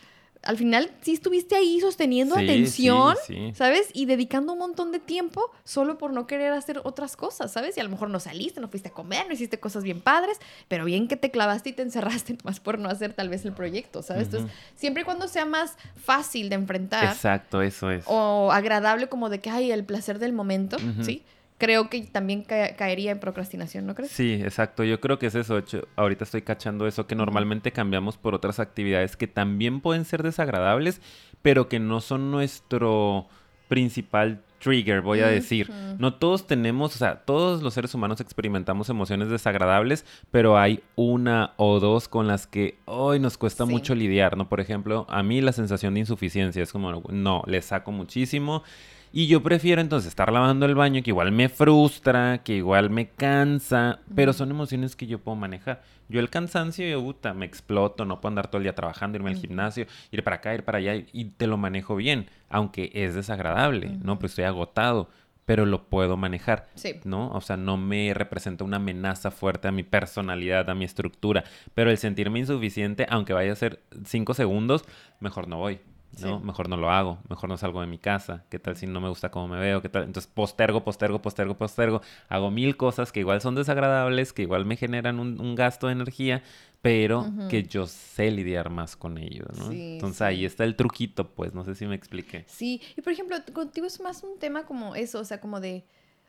[0.42, 3.16] al final sí estuviste ahí sosteniendo atención,
[3.54, 3.88] ¿sabes?
[3.92, 7.76] Y dedicando un montón de tiempo solo por no querer hacer otras cosas, ¿sabes?
[7.76, 10.38] Y a lo mejor no saliste, no fuiste a comer, no hiciste cosas bien padres,
[10.68, 13.52] pero bien que te clavaste y te encerraste más por no hacer tal vez el
[13.52, 14.24] proyecto, ¿sabes?
[14.24, 17.04] Entonces, siempre y cuando sea más fácil de enfrentar.
[17.04, 18.04] Exacto, eso es.
[18.06, 21.22] O agradable como de que hay el placer del momento, ¿sí?
[21.62, 24.10] Creo que también caería en procrastinación, ¿no crees?
[24.10, 24.82] Sí, exacto.
[24.82, 25.62] Yo creo que es eso.
[25.94, 31.00] Ahorita estoy cachando eso que normalmente cambiamos por otras actividades que también pueden ser desagradables,
[31.40, 33.28] pero que no son nuestro
[33.68, 35.70] principal trigger, voy a decir.
[35.98, 41.52] No todos tenemos, o sea, todos los seres humanos experimentamos emociones desagradables, pero hay una
[41.58, 44.48] o dos con las que hoy nos cuesta mucho lidiar, ¿no?
[44.48, 48.64] Por ejemplo, a mí la sensación de insuficiencia es como, no, le saco muchísimo
[49.12, 53.08] y yo prefiero entonces estar lavando el baño, que igual me frustra, que igual me
[53.08, 55.82] cansa, pero son emociones que yo puedo manejar.
[56.08, 59.30] Yo el cansancio, yo, puta, me exploto, no puedo andar todo el día trabajando, irme
[59.30, 63.14] al gimnasio, ir para acá, ir para allá, y te lo manejo bien, aunque es
[63.14, 64.18] desagradable, ¿no?
[64.18, 65.08] Pues estoy agotado,
[65.44, 67.00] pero lo puedo manejar, sí.
[67.04, 67.30] ¿no?
[67.32, 71.44] O sea, no me representa una amenaza fuerte a mi personalidad, a mi estructura,
[71.74, 74.84] pero el sentirme insuficiente, aunque vaya a ser cinco segundos,
[75.20, 75.80] mejor no voy.
[76.20, 76.40] ¿No?
[76.40, 79.08] Mejor no lo hago, mejor no salgo de mi casa, ¿qué tal si no me
[79.08, 79.80] gusta cómo me veo?
[79.80, 80.04] ¿Qué tal?
[80.04, 84.76] Entonces postergo, postergo, postergo, postergo, hago mil cosas que igual son desagradables, que igual me
[84.76, 86.42] generan un, gasto de energía,
[86.80, 89.70] pero que yo sé lidiar más con ello, ¿no?
[89.70, 92.44] Entonces ahí está el truquito, pues, no sé si me expliqué.
[92.48, 95.84] Sí, y por ejemplo, contigo es más un tema como eso, o sea, como de,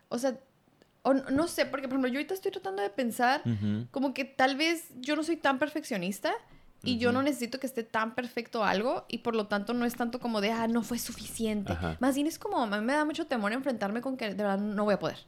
[0.08, 0.38] o sea,
[1.02, 3.42] o no sé, porque por ejemplo, yo ahorita estoy tratando de pensar
[3.90, 6.32] como que tal vez yo no soy tan perfeccionista
[6.84, 9.94] y yo no necesito que esté tan perfecto algo y por lo tanto no es
[9.94, 11.76] tanto como de, ah, no fue suficiente.
[12.00, 14.58] Más bien es como, a mí me da mucho temor enfrentarme con que de verdad
[14.58, 15.18] no voy a poder.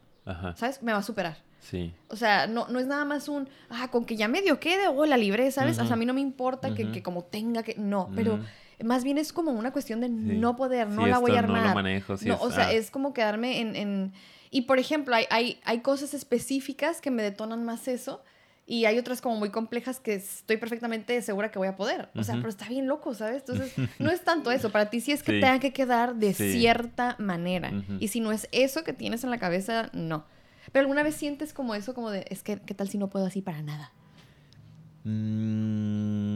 [0.55, 0.83] ¿Sabes?
[0.83, 1.37] Me va a superar.
[1.59, 1.93] Sí.
[2.09, 5.05] O sea, no, no es nada más un, ah, con que ya medio quede o
[5.05, 5.79] la libre, ¿sabes?
[5.79, 8.39] O sea, a mí no me importa que, que, como tenga que, no, pero
[8.83, 11.61] más bien es como una cuestión de no poder, no la voy a armar.
[11.63, 14.13] No lo manejo, sí o sea, es como quedarme en, en...
[14.49, 18.23] Y por ejemplo, hay, hay, hay cosas específicas que me detonan más eso
[18.69, 22.09] y hay otras como muy complejas que estoy perfectamente segura que voy a poder.
[22.15, 23.43] O sea, pero está bien loco, ¿sabes?
[23.47, 24.73] Entonces, no es tanto eso.
[24.73, 27.71] Para ti sí es que tenga que quedar de cierta manera.
[27.99, 30.25] Y si no es eso que tienes en la cabeza, no.
[30.73, 33.25] Pero alguna vez sientes como eso, como de, es que, ¿qué tal si no puedo
[33.25, 33.93] así para nada?
[35.05, 36.26] Mm.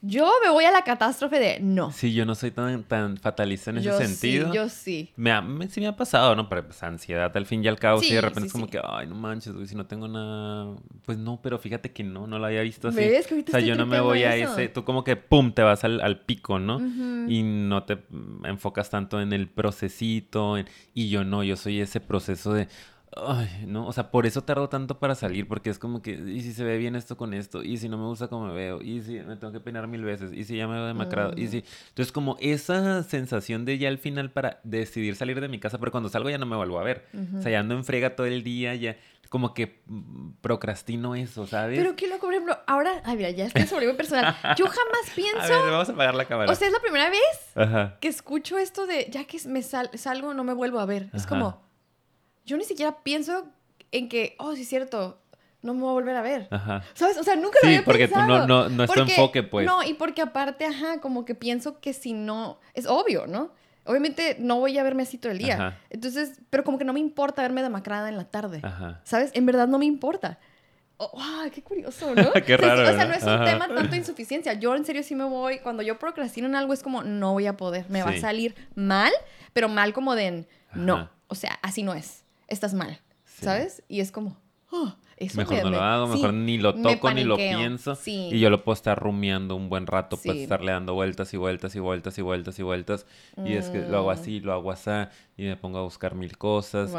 [0.00, 1.90] Yo me voy a la catástrofe de no.
[1.90, 4.50] Sí, yo no soy tan, tan fatalista en ese sentido.
[4.50, 5.12] Sí, yo sí.
[5.16, 6.48] Me ha, sí me ha pasado, ¿no?
[6.48, 8.00] Pero pues ansiedad al fin y al cabo.
[8.00, 10.76] Sí, y de repente es como que, ay, no manches, güey, si no tengo nada.
[11.04, 12.98] Pues no, pero fíjate que no, no lo había visto así.
[12.98, 13.26] ¿Ves?
[13.26, 14.68] Que o sea, yo no me voy a ese.
[14.68, 16.80] Tú como que, pum, te vas al, al pico, ¿no?
[17.28, 17.98] Y no te
[18.44, 20.56] enfocas tanto en el procesito.
[20.94, 22.68] y yo no, yo soy ese proceso de
[23.16, 26.42] Ay, no, o sea, por eso tardo tanto para salir, porque es como que, ¿y
[26.42, 27.62] si se ve bien esto con esto?
[27.62, 28.82] ¿Y si no me gusta cómo me veo?
[28.82, 30.32] ¿Y si me tengo que peinar mil veces?
[30.32, 31.32] ¿Y si ya me veo demacrado?
[31.36, 31.64] ¿Y si...?
[31.88, 35.90] Entonces, como esa sensación de ya al final para decidir salir de mi casa, pero
[35.90, 37.06] cuando salgo ya no me vuelvo a ver.
[37.38, 38.96] O sea, ya ando en frega todo el día, ya
[39.28, 39.82] como que
[40.40, 41.78] procrastino eso, ¿sabes?
[41.78, 44.34] Pero qué loco, por ejemplo, ahora, ay, mira, ya estoy sobre mi personal.
[44.56, 45.38] Yo jamás pienso.
[45.42, 46.50] A ver, vamos a apagar la cámara.
[46.50, 50.44] O sea, es la primera vez que escucho esto de ya que me salgo, no
[50.44, 51.10] me vuelvo a ver.
[51.12, 51.67] Es como,
[52.48, 53.46] yo ni siquiera pienso
[53.92, 55.20] en que, oh, sí es cierto,
[55.60, 56.48] no me voy a volver a ver.
[56.50, 56.82] Ajá.
[56.94, 57.18] ¿Sabes?
[57.18, 58.26] O sea, nunca lo había porque pensado.
[58.26, 59.66] porque tú no, no, es tu enfoque, pues.
[59.66, 63.52] No, y porque aparte, ajá, como que pienso que si no, es obvio, ¿no?
[63.84, 65.78] Obviamente no voy a verme así todo el día.
[65.90, 68.60] Entonces, pero como que no me importa verme demacrada en la tarde.
[68.62, 69.00] Ajá.
[69.04, 69.30] ¿Sabes?
[69.34, 70.38] En verdad no me importa.
[70.98, 71.12] Oh,
[71.54, 72.32] ¡Qué curioso, ¿no?
[72.46, 72.82] qué raro.
[72.82, 74.54] o sea, no es un tema tanto insuficiencia.
[74.54, 77.46] Yo en serio sí me voy, cuando yo procrastino en algo es como, no voy
[77.46, 79.12] a poder, me va a salir mal,
[79.52, 83.82] pero mal como de, no, o sea, así no es, estás mal, ¿sabes?
[83.88, 84.36] Y es como,
[84.70, 84.94] oh,
[85.34, 87.98] mejor no lo hago, mejor ni lo toco ni lo pienso.
[88.06, 91.74] Y yo lo puedo estar rumiando un buen rato, pues estarle dando vueltas y vueltas
[91.74, 93.06] y vueltas y vueltas y vueltas.
[93.44, 94.90] Y es que lo hago así, lo hago así,
[95.36, 96.92] y me pongo a buscar mil cosas.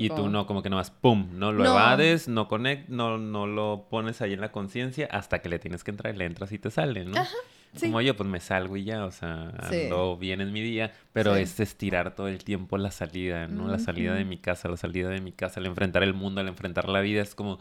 [0.00, 1.28] y, y, tú no, como que nomás, ¡pum!
[1.32, 5.48] No lo evades, no conect, no, no lo pones ahí en la conciencia hasta que
[5.48, 7.18] le tienes que entrar y le entras y te sale, ¿no?
[7.18, 7.34] Ajá.
[7.80, 11.34] Como yo, pues me salgo y ya, o sea, ando bien en mi día, pero
[11.36, 13.68] es estirar todo el tiempo la salida, ¿no?
[13.68, 16.48] La salida de mi casa, la salida de mi casa, al enfrentar el mundo, al
[16.48, 17.58] enfrentar la vida, es como...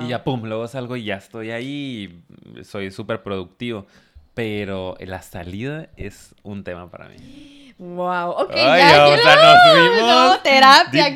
[0.00, 2.22] Y ya, pum, luego salgo y ya estoy ahí,
[2.62, 3.86] soy súper productivo,
[4.34, 7.55] pero la salida es un tema para mí.
[7.78, 10.00] Wow, ok, ya o sea, nos vimos.
[10.00, 11.10] No, terapia.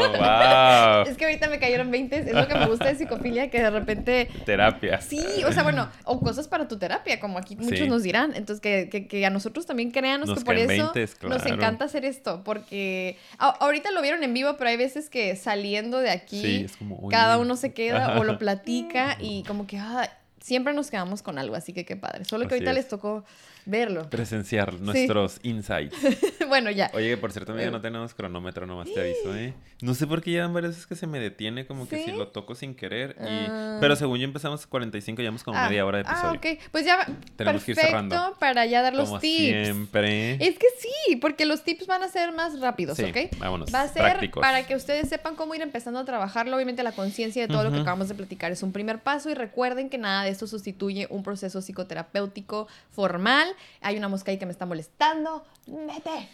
[0.00, 1.02] wow.
[1.06, 3.68] Es que ahorita me cayeron 20, es lo que me gusta de psicofilia, que de
[3.68, 4.30] repente...
[4.46, 5.02] Terapia.
[5.02, 8.32] Sí, o sea, bueno, o cosas para tu terapia, como aquí muchos nos dirán.
[8.34, 10.92] Entonces, que, que, que, a nosotros también créanos que por eso
[11.28, 15.98] nos encanta hacer esto, porque ahorita lo vieron en vivo, pero hay veces que saliendo
[15.98, 16.66] de aquí,
[17.10, 20.08] cada uno se queda o lo platica y como que, ah,
[20.40, 22.24] siempre nos quedamos con algo, así que qué padre.
[22.24, 23.24] Solo que ahorita les tocó
[23.68, 24.08] verlo.
[24.08, 25.96] Presenciar nuestros insights.
[26.48, 26.90] bueno, ya.
[26.94, 29.54] Oye, por cierto, ya no tenemos cronómetro, nomás te aviso, ¿eh?
[29.80, 32.28] No sé por qué ya varias veces que se me detiene, como que si lo
[32.28, 33.16] toco sin querer.
[33.20, 33.78] Ah.
[33.80, 35.68] Pero según yo empezamos 45, llevamos como ah.
[35.68, 36.40] media hora de ah, episodio.
[36.42, 36.70] Ah, ok.
[36.72, 38.36] Pues ya Tenemos que ir cerrando.
[38.38, 39.64] para ya dar los tips.
[39.64, 40.34] siempre.
[40.34, 43.38] Es que sí, porque los tips van a ser más rápidos, ¿ok?
[43.38, 43.72] vámonos.
[43.72, 46.56] Va a ser para que ustedes sepan cómo ir empezando a trabajarlo.
[46.56, 49.34] Obviamente la conciencia de todo lo que acabamos de platicar es un primer paso y
[49.34, 53.48] recuerden que nada de esto sustituye un proceso psicoterapéutico formal.
[53.80, 55.44] Hay una mosca ahí que me está molestando.
[55.66, 56.28] Vete.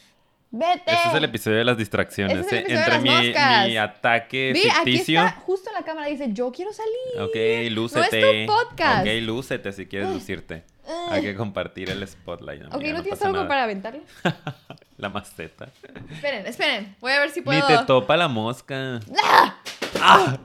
[0.50, 0.82] Vete.
[0.86, 2.52] Este es el episodio de las distracciones.
[2.52, 2.64] ¿eh?
[2.68, 5.20] Entre mi, ataque ficticio.
[5.20, 7.20] Aquí está, justo en la cámara dice, yo quiero salir.
[7.20, 8.20] Ok, lúcete.
[8.20, 9.00] No es tu podcast.
[9.00, 10.62] Ok, lúcete si quieres lucirte.
[11.10, 12.66] Hay que compartir el spotlight.
[12.66, 14.02] ok, ¿no, tienes algo para aventarle?
[14.96, 15.68] la maceta.
[16.10, 16.96] Esperen, esperen.
[17.00, 17.68] Voy a ver si puedo...
[17.68, 19.00] Ni te topa la mosca.
[19.24, 19.56] ¡Ah!
[20.00, 20.38] ¡Ah!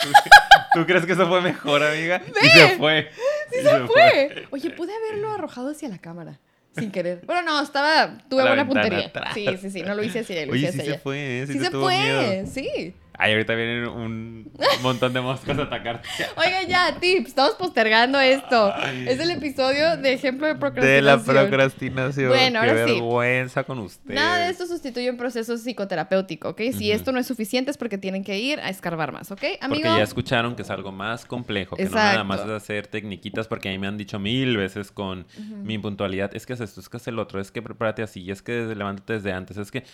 [0.74, 2.22] ¿Tú crees que eso fue mejor, amiga?
[2.42, 3.10] Y se fue.
[3.50, 4.46] Sí se, fue.
[4.50, 6.38] Oye, pude haberlo arrojado hacia la cámara.
[6.76, 7.22] Sin querer.
[7.26, 8.18] Bueno, no, estaba.
[8.28, 9.10] Tuve buena puntería.
[9.34, 9.82] Sí, sí, sí.
[9.82, 11.46] No lo hice así, lo hice Oye, sí se fue, ¿eh?
[11.46, 12.44] Sí, se fue.
[12.46, 12.94] Sí.
[13.22, 14.50] Ay, ahorita vienen un
[14.82, 16.08] montón de moscas a atacarte.
[16.36, 17.28] Oiga, ya, tips.
[17.28, 18.74] Estamos postergando esto.
[19.06, 20.94] Es el episodio de ejemplo de procrastinación.
[20.94, 22.28] De la procrastinación.
[22.28, 24.14] Bueno, ahora Qué vergüenza con usted.
[24.14, 26.62] Nada de esto sustituye un proceso psicoterapéutico, ¿ok?
[26.72, 29.82] Si esto no es suficiente es porque tienen que ir a escarbar más, ¿ok, amigo?
[29.82, 33.48] Porque ya escucharon que es algo más complejo, que no nada más es hacer tecniquitas,
[33.48, 35.26] porque a mí me han dicho mil veces con
[35.62, 38.30] mi puntualidad, es que es esto, es que es el otro, es que prepárate así,
[38.30, 39.84] es que levántate desde antes, es que,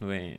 [0.00, 0.36] güey,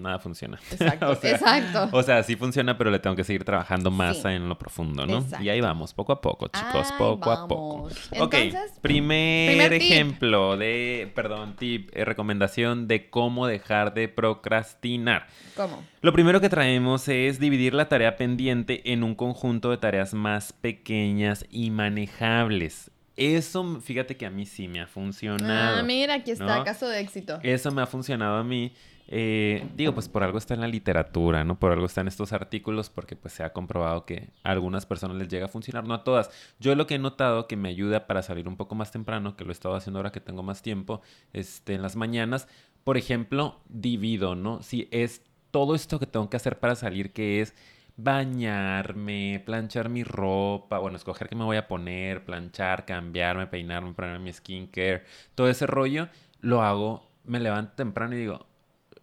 [0.00, 0.58] nada funciona.
[0.70, 1.88] Exacto, Exacto.
[1.92, 5.24] O sea, sí funciona, pero le tengo que seguir trabajando más en lo profundo, ¿no?
[5.40, 7.88] Y ahí vamos, poco a poco, chicos, poco a poco.
[8.18, 8.34] ok,
[8.80, 15.26] primer, ejemplo de, perdón, tip, eh, recomendación de cómo dejar de procrastinar.
[15.56, 15.82] ¿Cómo?
[16.00, 20.52] Lo primero que traemos es dividir la tarea pendiente en un conjunto de tareas más
[20.52, 22.90] pequeñas y manejables.
[23.16, 25.78] Eso, fíjate que a mí sí me ha funcionado.
[25.78, 27.38] Ah, mira, aquí está, caso de éxito.
[27.42, 28.72] Eso me ha funcionado a mí.
[29.08, 31.58] Eh, digo, pues por algo está en la literatura, ¿no?
[31.58, 35.28] Por algo están estos artículos, porque pues se ha comprobado que a algunas personas les
[35.28, 36.30] llega a funcionar, no a todas.
[36.60, 39.44] Yo lo que he notado que me ayuda para salir un poco más temprano, que
[39.44, 41.02] lo he estado haciendo ahora que tengo más tiempo,
[41.34, 42.48] este, en las mañanas,
[42.84, 44.62] por ejemplo, divido, ¿no?
[44.62, 47.54] Si es todo esto que tengo que hacer para salir, que es
[47.96, 54.18] bañarme, planchar mi ropa, bueno, escoger qué me voy a poner, planchar, cambiarme, peinarme, ponerme
[54.18, 56.08] mi skincare, todo ese rollo,
[56.40, 58.46] lo hago, me levanto temprano y digo,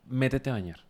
[0.06, 0.86] métete a bañar.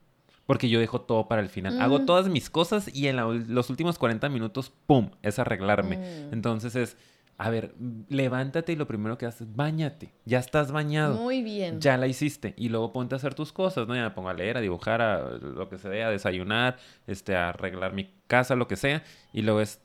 [0.45, 1.79] Porque yo dejo todo para el final.
[1.79, 5.97] Hago todas mis cosas y en los últimos 40 minutos, ¡pum!, es arreglarme.
[5.97, 6.33] Mm.
[6.33, 6.97] Entonces es,
[7.41, 7.73] a ver,
[8.09, 10.13] levántate y lo primero que haces, bañate.
[10.25, 11.15] Ya estás bañado.
[11.15, 11.79] Muy bien.
[11.79, 12.53] Ya la hiciste.
[12.57, 13.95] Y luego ponte a hacer tus cosas, ¿no?
[13.95, 16.75] Ya me pongo a leer, a dibujar, a lo que sea, a desayunar,
[17.07, 19.03] este, a arreglar mi casa, lo que sea.
[19.31, 19.81] Y luego es,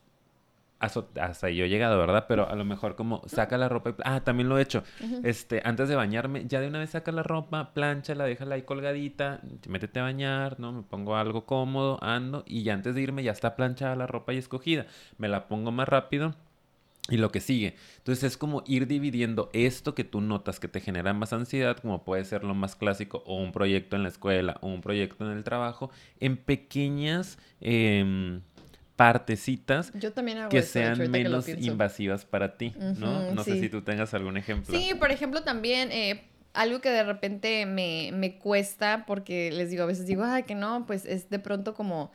[0.81, 2.27] hasta yo he llegado, ¿verdad?
[2.27, 3.95] Pero a lo mejor como saca la ropa y...
[4.05, 4.83] Ah, también lo he hecho.
[5.23, 9.41] Este, antes de bañarme, ya de una vez saca la ropa, planchala, déjala ahí colgadita,
[9.69, 10.73] métete a bañar, ¿no?
[10.73, 14.33] Me pongo algo cómodo, ando y ya antes de irme ya está planchada la ropa
[14.33, 14.87] y escogida.
[15.19, 16.35] Me la pongo más rápido
[17.11, 17.75] y lo que sigue.
[17.99, 22.03] Entonces es como ir dividiendo esto que tú notas que te genera más ansiedad, como
[22.05, 25.37] puede ser lo más clásico, o un proyecto en la escuela, o un proyecto en
[25.37, 28.41] el trabajo, en pequeñas em,
[28.97, 29.93] partecitas
[30.49, 33.33] que sean menos invasivas para ti, ¿no?
[33.33, 34.77] no sé si tú tengas algún ejemplo.
[34.77, 35.93] Sí, por ejemplo, también...
[35.93, 40.45] Eh, algo que de repente me, me cuesta, porque les digo, a veces digo, ay,
[40.45, 42.13] que no, pues es de pronto como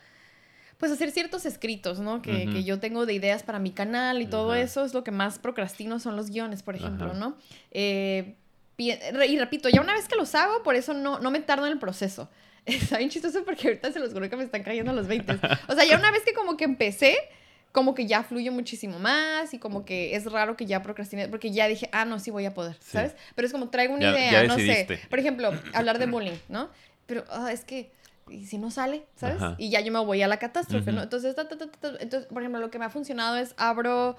[0.80, 2.22] pues hacer ciertos escritos, ¿no?
[2.22, 5.12] Que, que, yo tengo de ideas para mi canal y todo eso es lo que
[5.12, 7.36] más procrastino son los guiones, por ejemplo, ¿no?
[7.72, 8.36] Eh,
[8.78, 11.74] y repito, ya una vez que los hago, por eso no, no me tardo en
[11.74, 12.30] el proceso.
[12.66, 15.40] Está bien chistoso porque ahorita se los juro que me están cayendo los 20.
[15.68, 17.18] O sea, ya una vez que como que empecé,
[17.74, 21.52] como que ya fluyo muchísimo más y como que es raro que ya procrastine porque
[21.52, 23.16] ya dije, ah, no, sí voy a poder, ¿sabes?
[23.36, 24.88] Pero es como traigo una idea, no sé.
[25.10, 26.70] Por ejemplo, hablar de bullying, ¿no?
[27.06, 27.92] Pero ah, es que
[28.32, 29.42] y si no sale, ¿sabes?
[29.58, 31.04] Y ya yo me voy a la catástrofe, ¿no?
[31.04, 31.36] Entonces,
[32.00, 34.16] entonces, por ejemplo, lo que me ha funcionado es abro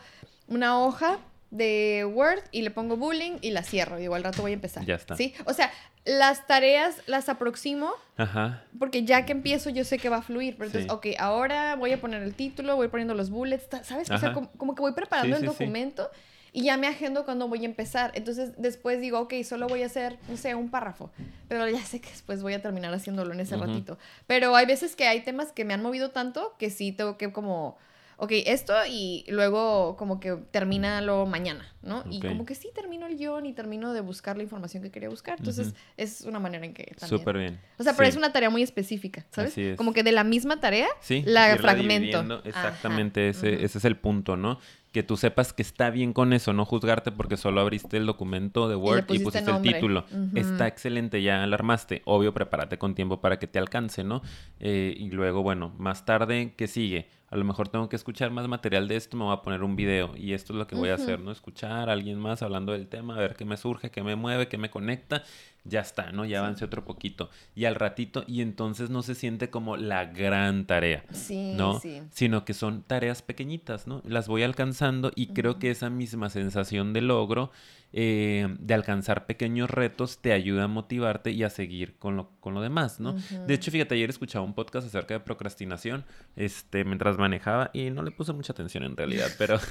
[0.48, 1.18] una hoja
[1.50, 3.98] de Word y le pongo bullying y la cierro.
[3.98, 4.84] Y igual rato voy a empezar.
[4.84, 5.16] Ya está.
[5.16, 5.34] ¿Sí?
[5.46, 5.70] O sea,
[6.04, 8.62] las tareas las aproximo Ajá.
[8.78, 10.54] porque ya que empiezo yo sé que va a fluir.
[10.56, 14.10] Pero entonces, ok, ahora voy a poner el título, voy poniendo los bullets, ¿sabes?
[14.10, 16.10] O sea, como, que voy preparando el documento
[16.52, 18.12] y ya me agendo cuando voy a empezar.
[18.14, 21.10] Entonces después digo, ok, solo voy a hacer, no sé, un párrafo,
[21.48, 23.98] pero ya sé que después voy a terminar haciéndolo en ese ratito.
[24.26, 27.32] Pero hay veces que hay temas que me han movido tanto que sí tengo que
[27.32, 27.76] como
[28.20, 32.04] ok, esto y luego como que termínalo mañana, ¿no?
[32.10, 35.08] Y como que sí termino el guion y termino de buscar la información que quería
[35.08, 35.38] buscar.
[35.38, 37.18] Entonces, es una manera en que también...
[37.18, 37.60] Súper bien.
[37.78, 39.54] O sea, pero es una tarea muy específica, ¿sabes?
[39.76, 40.88] Como que de la misma tarea
[41.24, 42.42] la fragmento.
[42.44, 44.60] Exactamente, ese, ese es el punto, ¿no?
[44.92, 48.68] Que tú sepas que está bien con eso, no juzgarte porque solo abriste el documento
[48.68, 50.04] de Word y, pusiste el título.
[50.34, 52.02] Está excelente, ya alarmaste.
[52.04, 54.22] Obvio, prepárate con tiempo para que te alcance, ¿no?
[54.58, 57.08] Eh, y luego, bueno, más tarde, ¿qué sigue?
[57.28, 59.76] A lo mejor tengo que escuchar más material de esto, me voy a poner un
[59.76, 61.30] video y esto es lo que voy a hacer, ¿no?
[61.30, 64.48] Escuchar a alguien más hablando del tema, a ver qué me surge, qué me mueve,
[64.48, 65.22] qué me conecta
[65.64, 66.24] ya está, ¿no?
[66.24, 67.30] Ya avance otro poquito.
[67.54, 71.80] Y al ratito, y entonces no se siente como la gran tarea, sí, ¿no?
[71.80, 72.02] Sí.
[72.10, 74.02] Sino que son tareas pequeñitas, ¿no?
[74.04, 77.50] Las voy alcanzando y creo que esa misma sensación de logro,
[77.92, 82.54] eh, de alcanzar pequeños retos, te ayuda a motivarte y a seguir con lo, con
[82.54, 83.14] lo demás, ¿no?
[83.46, 86.04] De hecho, fíjate, ayer escuchaba un podcast acerca de procrastinación,
[86.36, 89.58] este, mientras manejaba, y no le puse mucha atención en realidad, pero...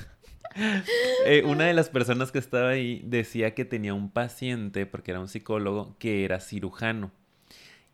[1.25, 5.19] Eh, una de las personas que estaba ahí decía que tenía un paciente, porque era
[5.19, 7.11] un psicólogo, que era cirujano.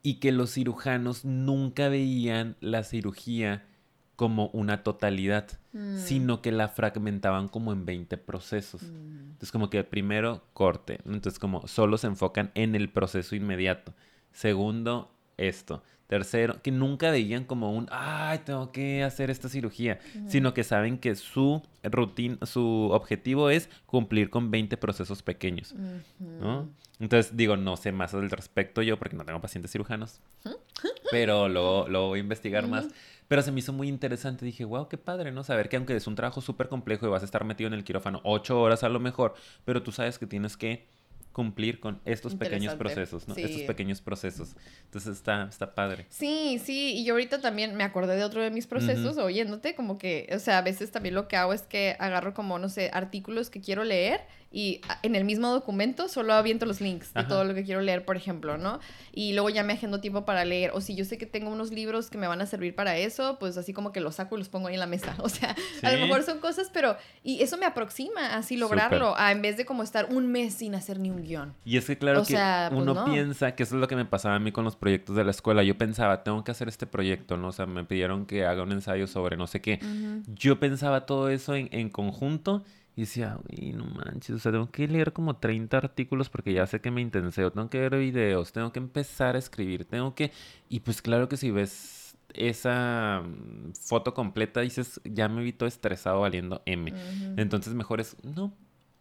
[0.04, 3.66] Y que los cirujanos nunca veían la cirugía
[4.16, 5.98] como una totalidad, mm.
[5.98, 8.84] sino que la fragmentaban como en 20 procesos.
[8.84, 9.32] Mm.
[9.32, 13.94] Entonces como que primero corte, entonces como solo se enfocan en el proceso inmediato.
[14.32, 15.84] Segundo, esto.
[16.08, 21.00] Tercero, que nunca veían como un, ay, tengo que hacer esta cirugía, sino que saben
[21.00, 25.74] que su rutina, su objetivo es cumplir con 20 procesos pequeños,
[26.20, 26.70] ¿no?
[27.00, 30.22] Entonces, digo, no sé más al respecto yo porque no tengo pacientes cirujanos,
[31.12, 32.88] pero lo, lo voy a investigar más.
[33.28, 34.46] Pero se me hizo muy interesante.
[34.46, 35.44] Dije, wow, qué padre, ¿no?
[35.44, 37.84] Saber que aunque es un trabajo súper complejo y vas a estar metido en el
[37.84, 39.34] quirófano ocho horas a lo mejor,
[39.66, 40.86] pero tú sabes que tienes que
[41.36, 43.36] cumplir con estos pequeños procesos, ¿no?
[43.36, 44.56] Estos pequeños procesos.
[44.86, 46.06] Entonces está, está padre.
[46.08, 49.98] Sí, sí, y yo ahorita también me acordé de otro de mis procesos oyéndote, como
[49.98, 52.90] que, o sea, a veces también lo que hago es que agarro como, no sé,
[52.94, 54.22] artículos que quiero leer
[54.56, 58.06] y en el mismo documento solo aviento los links de todo lo que quiero leer,
[58.06, 58.80] por ejemplo, ¿no?
[59.12, 60.72] Y luego ya me agendo tiempo para leer.
[60.74, 63.38] O si yo sé que tengo unos libros que me van a servir para eso,
[63.38, 65.14] pues así como que los saco y los pongo ahí en la mesa.
[65.26, 66.96] O sea, a lo mejor son cosas, pero...
[67.22, 70.74] Y eso me aproxima así lograrlo, a, en vez de como estar un mes sin
[70.74, 71.54] hacer ni un guion.
[71.66, 74.36] Y es que claro que pues uno piensa que eso es lo que me pasaba
[74.36, 75.64] a mí con los proyectos de la escuela.
[75.64, 77.50] Yo pensaba, tengo que hacer este proyecto, ¿no?
[77.50, 79.80] O sea, me pidieron que haga un ensayo sobre no sé qué.
[80.28, 82.64] Yo pensaba todo eso en, en conjunto
[82.96, 86.66] y decía, uy, no manches, o sea, tengo que leer como 30 artículos porque ya
[86.66, 90.32] sé que me intenseo, tengo que ver videos, tengo que empezar a escribir, tengo que...
[90.70, 95.68] Y pues claro que si ves esa mm, foto completa, dices, ya me vi todo
[95.68, 96.94] estresado valiendo M.
[97.36, 98.54] Entonces mejor es, no,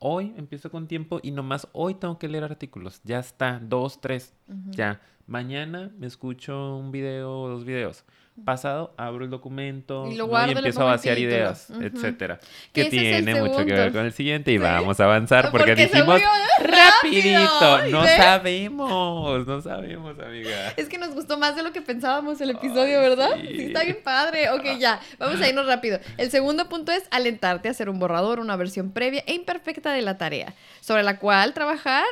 [0.07, 3.01] hoy empiezo con tiempo y nomás hoy tengo que leer artículos.
[3.05, 4.35] Ya está, dos, tres,
[4.71, 5.01] ya.
[5.27, 8.05] Mañana me escucho un video o dos videos
[8.45, 10.19] pasado abro el documento y,
[10.51, 12.41] empiezo a vaciar ideas, etcétera.
[12.73, 16.21] Que tiene mucho que ver con el siguiente y vamos a avanzar porque, dijimos
[16.61, 20.73] rapidito, no sabemos, no sabemos, amiga.
[20.77, 23.31] Es que nos gustó más de lo que pensábamos el episodio, ¿verdad?
[23.41, 23.67] Sí.
[23.67, 24.51] está bien padre.
[24.51, 26.01] Ok, ya, vamos a irnos rápido.
[26.17, 30.03] El segundo punto es alentarte a hacer un borrador, una versión previa e imperfecta de
[30.03, 32.05] la tarea, sobre la cual trabajar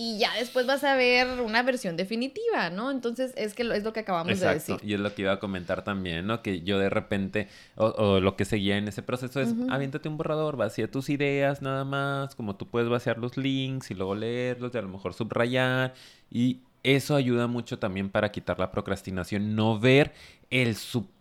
[0.00, 2.90] y ya después vas a ver una versión definitiva, ¿no?
[2.90, 4.76] Entonces es que es lo que acabamos de decir.
[4.82, 6.40] Y es lo que iba a comentar también, ¿no?
[6.40, 10.56] Que yo de repente, o, lo que seguía en ese proceso es, aviéntate un borrador,
[10.56, 14.78] vacía tus ideas nada más, como tú puedes vaciar los links y luego leerlos y
[14.78, 15.92] a lo mejor subrayar
[16.30, 20.12] y eso ayuda mucho también para quitar la procrastinación, no ver
[20.50, 20.76] el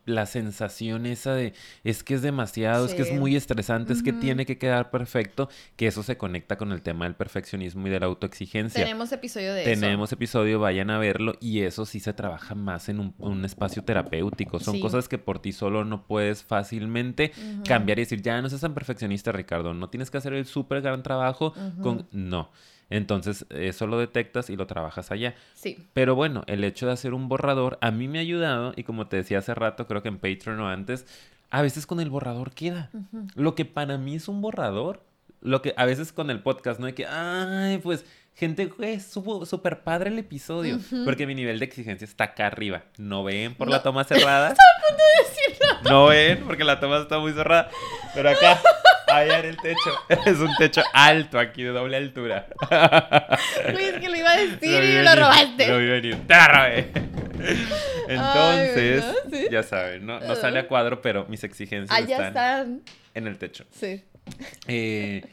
[0.10, 1.53] la sensación esa de
[1.84, 5.49] es que es demasiado, es que es muy estresante, es que tiene que quedar perfecto,
[5.76, 8.84] que eso se conecta con el tema del perfeccionismo y de la autoexigencia.
[8.84, 9.82] Tenemos episodio de eso.
[9.82, 14.60] Tenemos episodio, vayan a verlo y eso sí se trabaja más en un, espacio terapéutico.
[14.60, 17.32] Son cosas que por ti solo no puedes fácilmente
[17.66, 20.82] cambiar y decir, ya no seas tan perfeccionista, Ricardo, no tienes que hacer el súper
[20.82, 22.07] gran trabajo con...
[22.12, 22.49] No
[22.90, 25.36] entonces, eso lo detectas y lo trabajas allá.
[25.54, 25.78] Sí.
[25.94, 29.08] Pero bueno, el hecho de hacer un borrador a mí me ha ayudado y como
[29.08, 31.06] te decía hace rato, creo que en Patreon o antes,
[31.52, 32.90] a veces con el borrador queda.
[33.36, 35.04] Lo que para mí es un borrador,
[35.42, 36.88] lo que a veces con el podcast, ¿no?
[36.88, 38.06] hay que, ay, pues
[38.40, 40.80] gente, güey, súper padre el episodio.
[41.04, 42.84] Porque mi nivel de exigencia está acá arriba.
[42.98, 44.56] ¿No ven por la toma cerrada?
[45.84, 47.70] No ven porque la toma está muy cerrada.
[48.14, 48.60] Pero acá
[49.12, 49.91] Allá en el techo.
[50.26, 52.47] Es un techo alto aquí, de doble altura.
[53.66, 55.68] Es que lo iba a decir y lo robaste.
[55.68, 56.28] Lo vi venir.
[56.28, 56.91] Te la robé.
[58.07, 59.05] Entonces,
[59.51, 62.82] ya saben, no, no sale a cuadro, pero mis exigencias están, están
[63.14, 63.66] en el techo.
[63.72, 64.03] Sí.
[64.67, 65.23] Eh,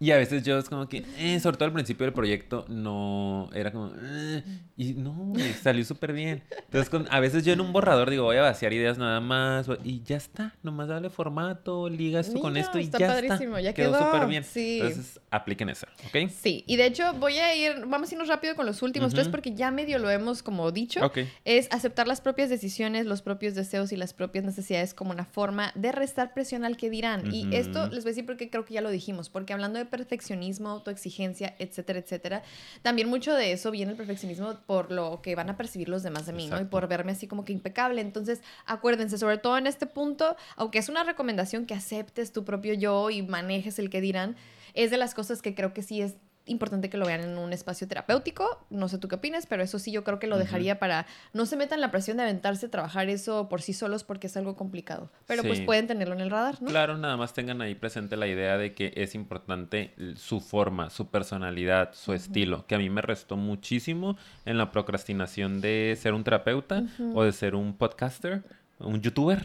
[0.00, 3.50] y a veces yo es como que, eh, sobre todo al principio del proyecto, no,
[3.52, 4.44] era como, eh",
[4.76, 6.42] y no, salió súper bien.
[6.50, 9.66] Entonces, con, a veces yo en un borrador digo, voy a vaciar ideas nada más,
[9.82, 13.60] y ya está, nomás dale formato, liga esto con esto y está ya padrísimo, está.
[13.60, 14.44] Ya quedó súper bien.
[14.44, 14.78] Sí.
[14.80, 16.30] Entonces, apliquen eso, ¿ok?
[16.30, 19.28] Sí, y de hecho voy a ir, vamos a irnos rápido con los últimos tres
[19.28, 21.04] porque ya medio lo hemos como dicho.
[21.04, 21.18] Ok.
[21.44, 25.72] Es aceptar las propias decisiones, los propios deseos y las propias necesidades como una forma
[25.74, 27.34] de restar presión al que dirán.
[27.34, 29.84] Y esto les voy a decir porque creo que ya lo dijimos, porque hablando de
[29.84, 32.42] perfeccionismo, autoexigencia, etcétera, etcétera,
[32.82, 36.26] también mucho de eso viene el perfeccionismo por lo que van a percibir los demás
[36.26, 36.60] de mí, ¿no?
[36.60, 38.00] Y por verme así como que impecable.
[38.00, 42.74] Entonces, acuérdense, sobre todo en este punto, aunque es una recomendación que aceptes tu propio
[42.74, 44.36] yo y manejes el que dirán,
[44.74, 46.14] es de las cosas que creo que sí es
[46.48, 48.66] importante que lo vean en un espacio terapéutico.
[48.70, 51.46] No sé tú qué opinas, pero eso sí yo creo que lo dejaría para no
[51.46, 54.56] se metan la presión de aventarse a trabajar eso por sí solos porque es algo
[54.56, 55.10] complicado.
[55.26, 56.68] Pero pues pueden tenerlo en el radar, ¿no?
[56.68, 61.08] Claro, nada más tengan ahí presente la idea de que es importante su forma, su
[61.08, 66.24] personalidad, su estilo, que a mí me restó muchísimo en la procrastinación de ser un
[66.24, 66.84] terapeuta
[67.14, 68.42] o de ser un podcaster
[68.80, 69.42] un youtuber,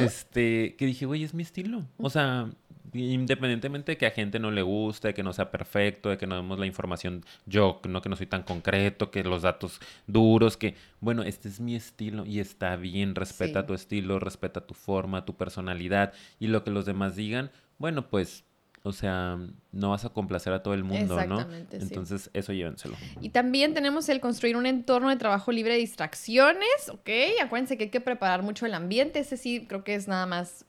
[0.00, 1.84] este, que dije, güey, es mi estilo.
[1.98, 2.50] O sea,
[2.92, 6.26] independientemente de que a gente no le guste, de que no sea perfecto, de que
[6.26, 10.56] no demos la información yo, no que no soy tan concreto, que los datos duros,
[10.56, 15.24] que bueno, este es mi estilo y está bien, respeta tu estilo, respeta tu forma,
[15.24, 18.44] tu personalidad y lo que los demás digan, bueno, pues
[18.84, 19.38] o sea,
[19.70, 21.46] no vas a complacer a todo el mundo, ¿no?
[21.70, 22.96] Entonces, eso llévenselo.
[23.20, 27.08] Y también tenemos el construir un entorno de trabajo libre de distracciones, ¿ok?
[27.44, 29.20] Acuérdense que hay que preparar mucho el ambiente.
[29.20, 30.64] Ese sí, creo que es nada más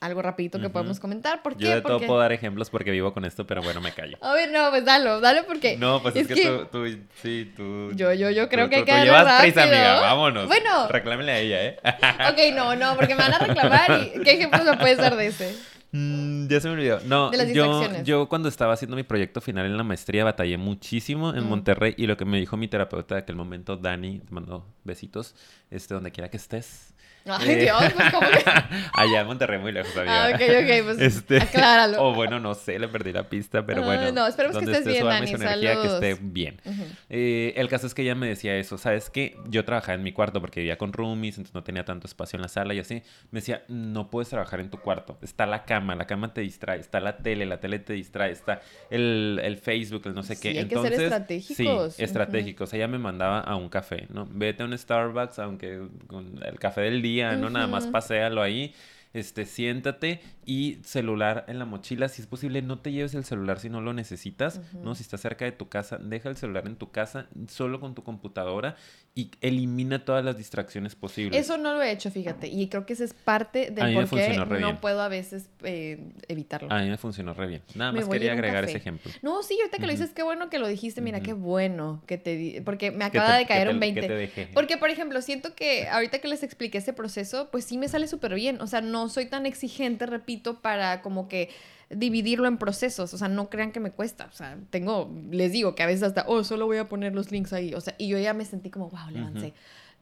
[0.00, 1.42] algo rapidito que podemos comentar.
[1.42, 1.64] ¿Por qué?
[1.64, 4.18] Yo de todo puedo dar ejemplos porque vivo con esto, pero bueno, me callo.
[4.22, 5.76] A ver, no, pues dalo, dale porque...
[5.76, 7.92] No, pues es, que, Tú, tú, sí, tú...
[7.94, 10.46] Yo, yo, yo creo que hay que tú llevas prisa, amiga, vámonos.
[10.46, 10.88] Bueno.
[10.88, 11.76] Reclámele a ella, ¿eh?
[12.30, 15.26] ok, no, no, porque me van a reclamar y ¿qué ejemplos me puedes dar de
[15.26, 15.56] ese?
[15.90, 17.00] Mm, ya se me olvidó.
[17.06, 21.48] No, yo, yo cuando estaba haciendo mi proyecto final en la maestría batallé muchísimo en
[21.48, 25.34] Monterrey y lo que me dijo mi terapeuta de aquel momento, Dani, te mando besitos,
[25.70, 26.94] este, donde quiera que estés.
[27.34, 28.44] Ay, Dios, pues como que...
[28.94, 30.26] Allá en Monterrey, muy lejos, amiga.
[30.26, 31.38] Ah, ok, ok, pues este...
[31.38, 32.02] acláralo.
[32.02, 34.12] O bueno, no sé, le perdí la pista, pero bueno.
[34.12, 36.60] No, esperemos que estés bien, Dani, energía, que esté bien.
[37.08, 39.36] Eh, el caso es que ella me decía eso, ¿sabes qué?
[39.48, 42.42] Yo trabajaba en mi cuarto porque vivía con roomies, entonces no tenía tanto espacio en
[42.42, 43.02] la sala y así.
[43.30, 45.18] Me decía, no puedes trabajar en tu cuarto.
[45.22, 48.60] Está la cama, la cama te distrae, está la tele, la tele te distrae, está
[48.90, 50.50] el, el Facebook, el no sé qué.
[50.50, 51.94] Hay entonces, que ser estratégicos.
[51.94, 52.72] Sí, estratégicos.
[52.72, 54.26] Ella me mandaba a un café, ¿no?
[54.30, 58.74] Vete a un Starbucks, aunque con el café del día, no nada más paséalo ahí.
[59.12, 62.08] Este, siéntate y celular en la mochila.
[62.08, 64.94] Si es posible, no te lleves el celular si no lo necesitas, ¿no?
[64.94, 68.02] Si estás cerca de tu casa, deja el celular en tu casa solo con tu
[68.02, 68.76] computadora
[69.14, 71.38] y elimina todas las distracciones posibles.
[71.38, 74.38] Eso no lo he hecho, fíjate, y creo que esa es parte de por qué
[74.60, 76.72] no puedo a veces eh, evitarlo.
[76.72, 77.62] A mí me funcionó re bien.
[77.74, 79.10] Nada más quería agregar ese ejemplo.
[79.22, 82.18] No, sí, ahorita que lo dices, qué bueno que lo dijiste, mira, qué bueno que
[82.18, 82.62] te...
[82.64, 84.50] Porque me acaba de caer un 20.
[84.54, 88.06] Porque, por ejemplo, siento que ahorita que les expliqué ese proceso, pues sí me sale
[88.06, 88.60] súper bien.
[88.60, 91.50] O sea, no soy tan exigente, repito, para como que
[91.90, 95.74] dividirlo en procesos, o sea, no crean que me cuesta, o sea, tengo, les digo
[95.74, 98.08] que a veces hasta, oh, solo voy a poner los links ahí, o sea, y
[98.08, 99.54] yo ya me sentí como, wow, le avancé.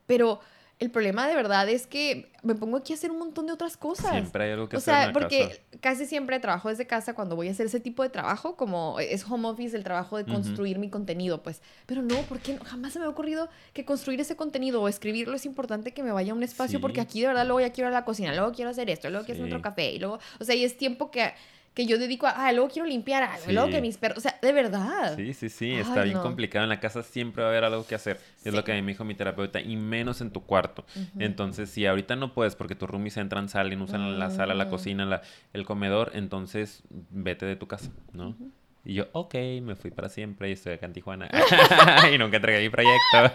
[0.06, 0.40] Pero
[0.78, 3.78] el problema de verdad es que me pongo aquí a hacer un montón de otras
[3.78, 4.10] cosas.
[4.10, 7.52] Siempre hay algo que o sea, porque casi siempre trabajo desde casa cuando voy a
[7.52, 11.42] hacer ese tipo de trabajo, como es home office, el trabajo de construir mi contenido,
[11.42, 11.62] pues.
[11.86, 15.46] Pero no, porque jamás se me ha ocurrido que construir ese contenido o escribirlo es
[15.46, 17.94] importante que me vaya a un espacio, porque aquí de verdad luego ya quiero ir
[17.94, 20.44] a la cocina, luego quiero hacer esto, luego quiero hacer otro café, y luego, o
[20.44, 21.32] sea, y es tiempo que
[21.76, 24.38] que yo dedico a, ah, luego quiero limpiar algo, luego que mis perros, o sea,
[24.40, 25.14] de verdad.
[25.14, 26.62] Sí, sí, sí, está bien complicado.
[26.62, 28.18] En la casa siempre va a haber algo que hacer.
[28.46, 30.86] Es lo que me dijo mi terapeuta, y menos en tu cuarto.
[31.18, 35.04] Entonces, si ahorita no puedes porque tus roomies entran, salen, usan la sala, la cocina,
[35.04, 35.20] la,
[35.52, 38.34] el comedor, entonces vete de tu casa, ¿no?
[38.82, 41.28] Y yo, ok, me fui para siempre y estoy acá en Tijuana.
[42.14, 43.32] y nunca entregué mi proyecto.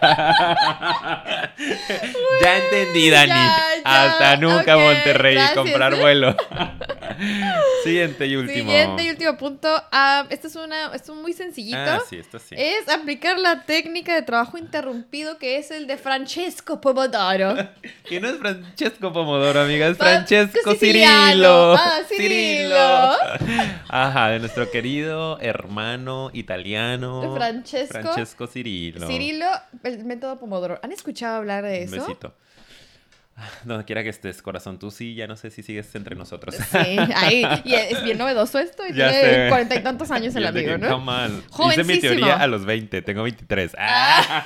[2.42, 3.50] ya entendí, Dani.
[3.84, 6.34] Hasta nunca Monterrey comprar vuelo.
[7.84, 8.70] Siguiente y último.
[8.70, 9.68] Siguiente y último punto.
[9.90, 11.78] Ah, esto es una, esto es muy sencillito.
[11.78, 12.54] Ah, sí, esto sí.
[12.58, 17.54] Es aplicar la técnica de trabajo interrumpido que es el de Francesco Pomodoro.
[18.08, 21.74] que no es Francesco Pomodoro, amiga, es Francesco Cirilo.
[21.74, 23.12] Ah, Cirilo.
[23.88, 27.34] Ajá, de nuestro querido hermano italiano.
[27.34, 28.00] Francesco.
[28.00, 29.06] Francesco Cirilo.
[29.06, 29.46] Cirilo,
[29.82, 30.78] el método Pomodoro.
[30.82, 31.96] ¿Han escuchado hablar de eso?
[31.96, 32.34] Un besito.
[33.64, 36.54] Donde quiera que estés, corazón, tú sí, ya no sé si sigues entre nosotros.
[36.54, 40.78] Sí, ahí, y es bien novedoso esto, y tiene cuarenta y tantos años el amigo,
[40.78, 41.00] ¿no?
[41.00, 41.42] mal.
[41.70, 43.76] Hice mi teoría a los 20, tengo 23.
[43.78, 44.44] Ah.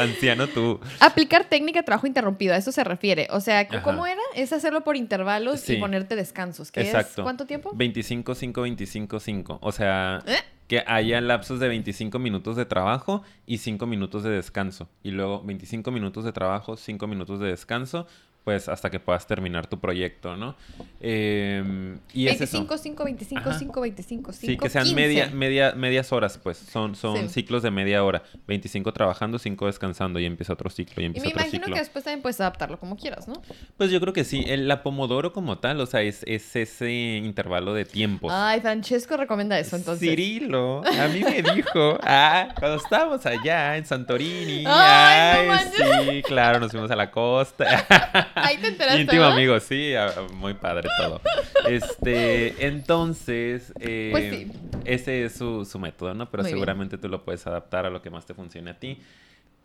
[0.00, 0.80] Anciano tú.
[1.00, 3.28] Aplicar técnica de trabajo interrumpido, a eso se refiere.
[3.30, 4.20] O sea, ¿cómo era?
[4.34, 6.70] Es hacerlo por intervalos y ponerte descansos.
[6.70, 7.22] ¿Qué Exacto.
[7.22, 7.24] Es?
[7.24, 7.72] ¿Cuánto tiempo?
[7.74, 9.58] 25, 5, 25, 5.
[9.60, 10.22] O sea...
[10.26, 10.36] ¿Eh?
[10.68, 14.88] Que haya lapsos de 25 minutos de trabajo y 5 minutos de descanso.
[15.02, 18.06] Y luego 25 minutos de trabajo, 5 minutos de descanso
[18.46, 20.54] pues hasta que puedas terminar tu proyecto, ¿no?
[21.00, 26.12] Eh, y 25, es 5, 25, 5, 25, 5, Sí, que sean media, media, medias
[26.12, 26.56] horas, pues.
[26.56, 28.22] Son, son ciclos de media hora.
[28.46, 32.04] 25 trabajando, 5 descansando y empieza otro ciclo y empieza y me imagino que después
[32.04, 33.42] también puedes adaptarlo como quieras, ¿no?
[33.76, 34.44] Pues yo creo que sí.
[34.46, 38.32] El, la Pomodoro como tal, o sea, es, es ese intervalo de tiempos.
[38.32, 40.08] Ay, Francesco recomienda eso, entonces.
[40.08, 44.62] Cirilo, a mí me dijo, ah, cuando estábamos allá en Santorini.
[44.68, 47.84] Ay, ay sí, claro, nos fuimos a la costa.
[48.36, 49.00] Ahí te enteraste.
[49.00, 49.92] Íntimo amigo, sí,
[50.34, 51.20] muy padre todo.
[51.68, 54.46] Este, entonces, eh, pues
[54.84, 56.30] ese es su, su, método, ¿no?
[56.30, 58.98] Pero seguramente tú lo puedes adaptar a lo que más te funcione a ti.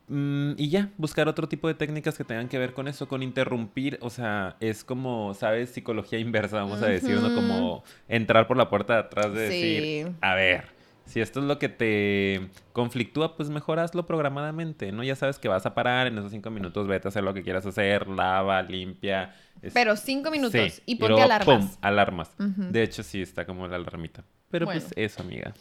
[0.08, 3.24] Mm, y ya, buscar otro tipo de técnicas que tengan que ver con eso, con
[3.24, 5.70] interrumpir, o sea, es como, ¿sabes?
[5.70, 7.34] Psicología inversa, vamos a decir, ¿no?
[7.34, 11.60] Como entrar por la puerta de atrás de decir, a ver si esto es lo
[11.60, 15.04] que te conflictúa, pues mejor hazlo programadamente, ¿no?
[15.04, 17.44] Ya sabes que vas a parar en esos cinco minutos, vete a hacer lo que
[17.44, 19.36] quieras hacer, lava, limpia.
[19.74, 20.82] Pero cinco minutos.
[20.86, 21.46] ¿Y por qué alarmas?
[21.46, 21.70] ¡pum!
[21.82, 22.32] Alarmas.
[22.38, 24.24] De hecho, sí, está como la alarmita.
[24.52, 25.54] Pero pues eso, amiga.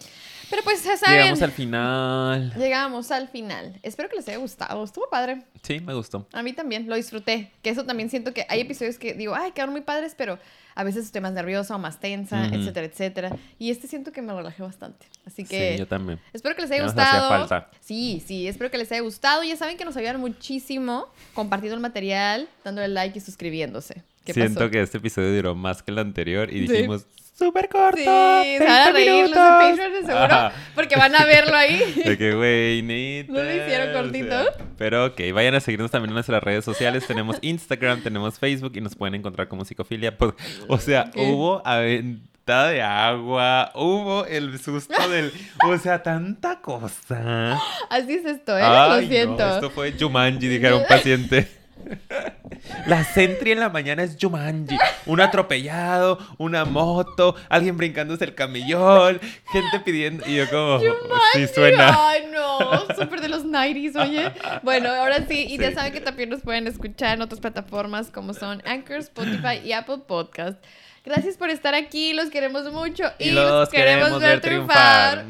[0.51, 1.19] Pero pues ya saben.
[1.19, 2.53] Llegamos al final.
[2.59, 3.79] Llegamos al final.
[3.83, 4.83] Espero que les haya gustado.
[4.83, 5.45] Estuvo padre.
[5.63, 6.27] Sí, me gustó.
[6.33, 7.53] A mí también, lo disfruté.
[7.63, 10.41] Que eso también siento que hay episodios que digo, ay, quedaron muy padres, pero
[10.75, 13.37] a veces estoy más nerviosa o más tensa, etcétera, etcétera.
[13.61, 15.07] Y este siento que me relajé bastante.
[15.25, 15.73] Así que.
[15.73, 16.19] Sí, yo también.
[16.33, 17.29] Espero que les haya gustado.
[17.29, 17.71] Falta.
[17.81, 19.45] Sí, sí, espero que les haya gustado.
[19.45, 24.03] Ya saben que nos ayudan muchísimo compartiendo el material, dándole like y suscribiéndose.
[24.25, 27.07] Siento que este episodio duró más que el anterior y dijimos,
[27.41, 27.97] súper corto.
[27.97, 30.51] Sí, se van a reír los de Patreon seguro.
[30.75, 32.03] Porque van a verlo ahí.
[32.05, 32.83] De que, güey.
[33.29, 34.37] ¿No lo hicieron cortito?
[34.77, 37.07] pero ok, vayan a seguirnos también en nuestras redes sociales.
[37.07, 40.17] Tenemos Instagram, tenemos Facebook y nos pueden encontrar como Psicofilia.
[40.17, 40.35] Pues,
[40.69, 45.33] o sea, hubo aventada de agua, hubo el susto del...
[45.67, 47.61] O sea, tanta cosa.
[47.91, 48.63] Así es esto, ¿eh?
[48.63, 49.55] lo siento.
[49.55, 51.60] esto fue Jumanji, dijeron paciente.
[52.87, 54.77] La Sentry en la mañana es Jumanji.
[55.07, 59.21] Un atropellado, una moto, alguien brincándose el camellón,
[59.51, 60.27] gente pidiendo.
[60.27, 60.81] Y yo, como.
[61.33, 61.97] Sí, suena.
[61.97, 62.87] Ay, no.
[62.97, 64.33] Súper de los 90s, oye.
[64.63, 65.47] Bueno, ahora sí.
[65.49, 69.61] Y ya saben que también nos pueden escuchar en otras plataformas como son Anchor, Spotify
[69.65, 70.63] y Apple Podcast.
[71.05, 72.13] Gracias por estar aquí.
[72.13, 73.05] Los queremos mucho.
[73.19, 75.25] Y, los, queremos, ver triunfar.